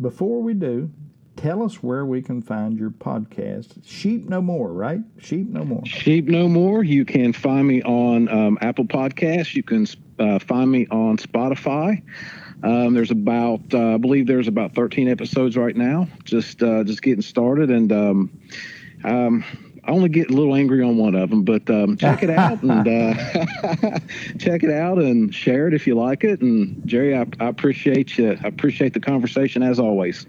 before 0.00 0.42
we 0.42 0.54
do, 0.54 0.90
tell 1.36 1.62
us 1.62 1.82
where 1.82 2.04
we 2.04 2.22
can 2.22 2.42
find 2.42 2.78
your 2.78 2.90
podcast. 2.90 3.86
Sheep 3.86 4.28
No 4.28 4.40
More, 4.40 4.72
right? 4.72 5.00
Sheep 5.18 5.48
No 5.48 5.64
More. 5.64 5.84
Sheep 5.84 6.26
No 6.26 6.48
More. 6.48 6.82
You 6.82 7.04
can 7.04 7.32
find 7.32 7.66
me 7.66 7.82
on 7.82 8.28
um, 8.28 8.58
Apple 8.60 8.84
Podcasts. 8.84 9.54
You 9.54 9.62
can 9.62 9.86
uh, 10.18 10.38
find 10.38 10.70
me 10.70 10.86
on 10.90 11.18
Spotify. 11.18 12.02
Um, 12.62 12.94
there's 12.94 13.10
about, 13.10 13.60
uh, 13.74 13.94
I 13.94 13.96
believe 13.98 14.26
there's 14.26 14.48
about 14.48 14.74
13 14.74 15.08
episodes 15.08 15.56
right 15.56 15.76
now. 15.76 16.08
Just, 16.24 16.62
uh, 16.62 16.84
just 16.84 17.02
getting 17.02 17.22
started, 17.22 17.70
and 17.70 17.92
um, 17.92 18.40
um, 19.04 19.44
I 19.86 19.92
only 19.92 20.08
get 20.08 20.30
a 20.30 20.32
little 20.32 20.56
angry 20.56 20.82
on 20.82 20.96
one 20.96 21.14
of 21.14 21.30
them, 21.30 21.44
but 21.44 21.68
um, 21.70 21.96
check 21.96 22.22
it 22.24 22.30
out 22.30 22.60
and 22.62 22.88
uh, 22.88 23.98
check 24.38 24.64
it 24.64 24.70
out 24.70 24.98
and 24.98 25.32
share 25.32 25.68
it 25.68 25.74
if 25.74 25.86
you 25.86 25.94
like 25.94 26.24
it. 26.24 26.40
And 26.40 26.84
Jerry, 26.86 27.16
I, 27.16 27.24
I 27.38 27.46
appreciate 27.46 28.18
you. 28.18 28.36
I 28.42 28.48
appreciate 28.48 28.94
the 28.94 29.00
conversation 29.00 29.62
as 29.62 29.78
always. 29.78 30.26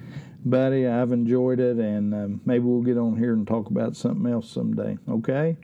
Buddy, 0.49 0.87
I've 0.87 1.11
enjoyed 1.11 1.59
it, 1.59 1.77
and 1.77 2.13
um, 2.13 2.41
maybe 2.45 2.63
we'll 2.63 2.81
get 2.81 2.97
on 2.97 3.17
here 3.17 3.33
and 3.33 3.45
talk 3.45 3.69
about 3.69 3.95
something 3.97 4.31
else 4.31 4.49
someday. 4.49 4.97
Okay? 5.09 5.57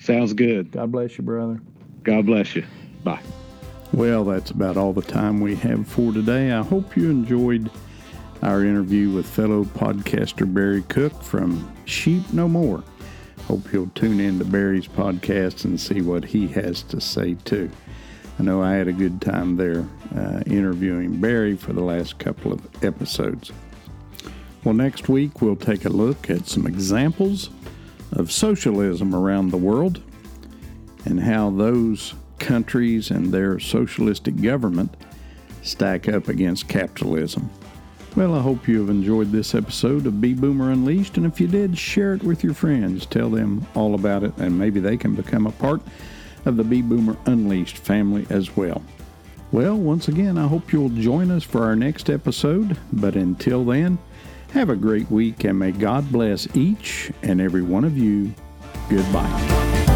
Sounds 0.00 0.32
good. 0.32 0.72
God 0.72 0.90
bless 0.90 1.16
you, 1.16 1.24
brother. 1.24 1.60
God 2.02 2.26
bless 2.26 2.56
you. 2.56 2.64
Bye. 3.04 3.22
Well, 3.92 4.24
that's 4.24 4.50
about 4.50 4.76
all 4.76 4.92
the 4.92 5.02
time 5.02 5.40
we 5.40 5.54
have 5.56 5.86
for 5.86 6.12
today. 6.12 6.50
I 6.50 6.62
hope 6.62 6.96
you 6.96 7.08
enjoyed 7.08 7.70
our 8.42 8.64
interview 8.64 9.10
with 9.10 9.26
fellow 9.26 9.64
podcaster 9.64 10.52
Barry 10.52 10.82
Cook 10.82 11.22
from 11.22 11.72
Sheep 11.84 12.32
No 12.32 12.48
More. 12.48 12.82
Hope 13.46 13.72
you'll 13.72 13.90
tune 13.94 14.18
in 14.18 14.40
to 14.40 14.44
Barry's 14.44 14.88
podcast 14.88 15.64
and 15.64 15.80
see 15.80 16.00
what 16.00 16.24
he 16.24 16.48
has 16.48 16.82
to 16.84 17.00
say 17.00 17.34
too. 17.44 17.70
I 18.38 18.42
know 18.42 18.60
I 18.60 18.72
had 18.72 18.88
a 18.88 18.92
good 18.92 19.22
time 19.22 19.56
there 19.56 19.86
uh, 20.16 20.42
interviewing 20.46 21.20
Barry 21.20 21.56
for 21.56 21.72
the 21.72 21.82
last 21.82 22.18
couple 22.18 22.52
of 22.52 22.84
episodes. 22.84 23.52
Well, 24.66 24.74
next 24.74 25.08
week 25.08 25.40
we'll 25.40 25.54
take 25.54 25.84
a 25.84 25.88
look 25.88 26.28
at 26.28 26.48
some 26.48 26.66
examples 26.66 27.50
of 28.10 28.32
socialism 28.32 29.14
around 29.14 29.50
the 29.50 29.56
world 29.56 30.02
and 31.04 31.20
how 31.20 31.50
those 31.50 32.14
countries 32.40 33.12
and 33.12 33.26
their 33.26 33.60
socialistic 33.60 34.42
government 34.42 34.96
stack 35.62 36.08
up 36.08 36.26
against 36.26 36.66
capitalism. 36.66 37.48
Well, 38.16 38.34
I 38.34 38.40
hope 38.40 38.66
you 38.66 38.80
have 38.80 38.90
enjoyed 38.90 39.30
this 39.30 39.54
episode 39.54 40.04
of 40.04 40.20
B 40.20 40.34
Boomer 40.34 40.72
Unleashed, 40.72 41.16
and 41.16 41.26
if 41.26 41.40
you 41.40 41.46
did, 41.46 41.78
share 41.78 42.14
it 42.14 42.24
with 42.24 42.42
your 42.42 42.54
friends. 42.54 43.06
Tell 43.06 43.30
them 43.30 43.64
all 43.76 43.94
about 43.94 44.24
it, 44.24 44.36
and 44.36 44.58
maybe 44.58 44.80
they 44.80 44.96
can 44.96 45.14
become 45.14 45.46
a 45.46 45.52
part 45.52 45.80
of 46.44 46.56
the 46.56 46.64
B 46.64 46.82
Boomer 46.82 47.16
Unleashed 47.26 47.78
family 47.78 48.26
as 48.30 48.56
well. 48.56 48.82
Well, 49.52 49.76
once 49.76 50.08
again, 50.08 50.36
I 50.36 50.48
hope 50.48 50.72
you'll 50.72 50.88
join 50.88 51.30
us 51.30 51.44
for 51.44 51.62
our 51.62 51.76
next 51.76 52.10
episode, 52.10 52.76
but 52.92 53.14
until 53.14 53.64
then, 53.64 53.96
have 54.52 54.70
a 54.70 54.76
great 54.76 55.10
week, 55.10 55.44
and 55.44 55.58
may 55.58 55.72
God 55.72 56.10
bless 56.10 56.48
each 56.56 57.10
and 57.22 57.40
every 57.40 57.62
one 57.62 57.84
of 57.84 57.96
you. 57.96 58.32
Goodbye. 58.88 59.95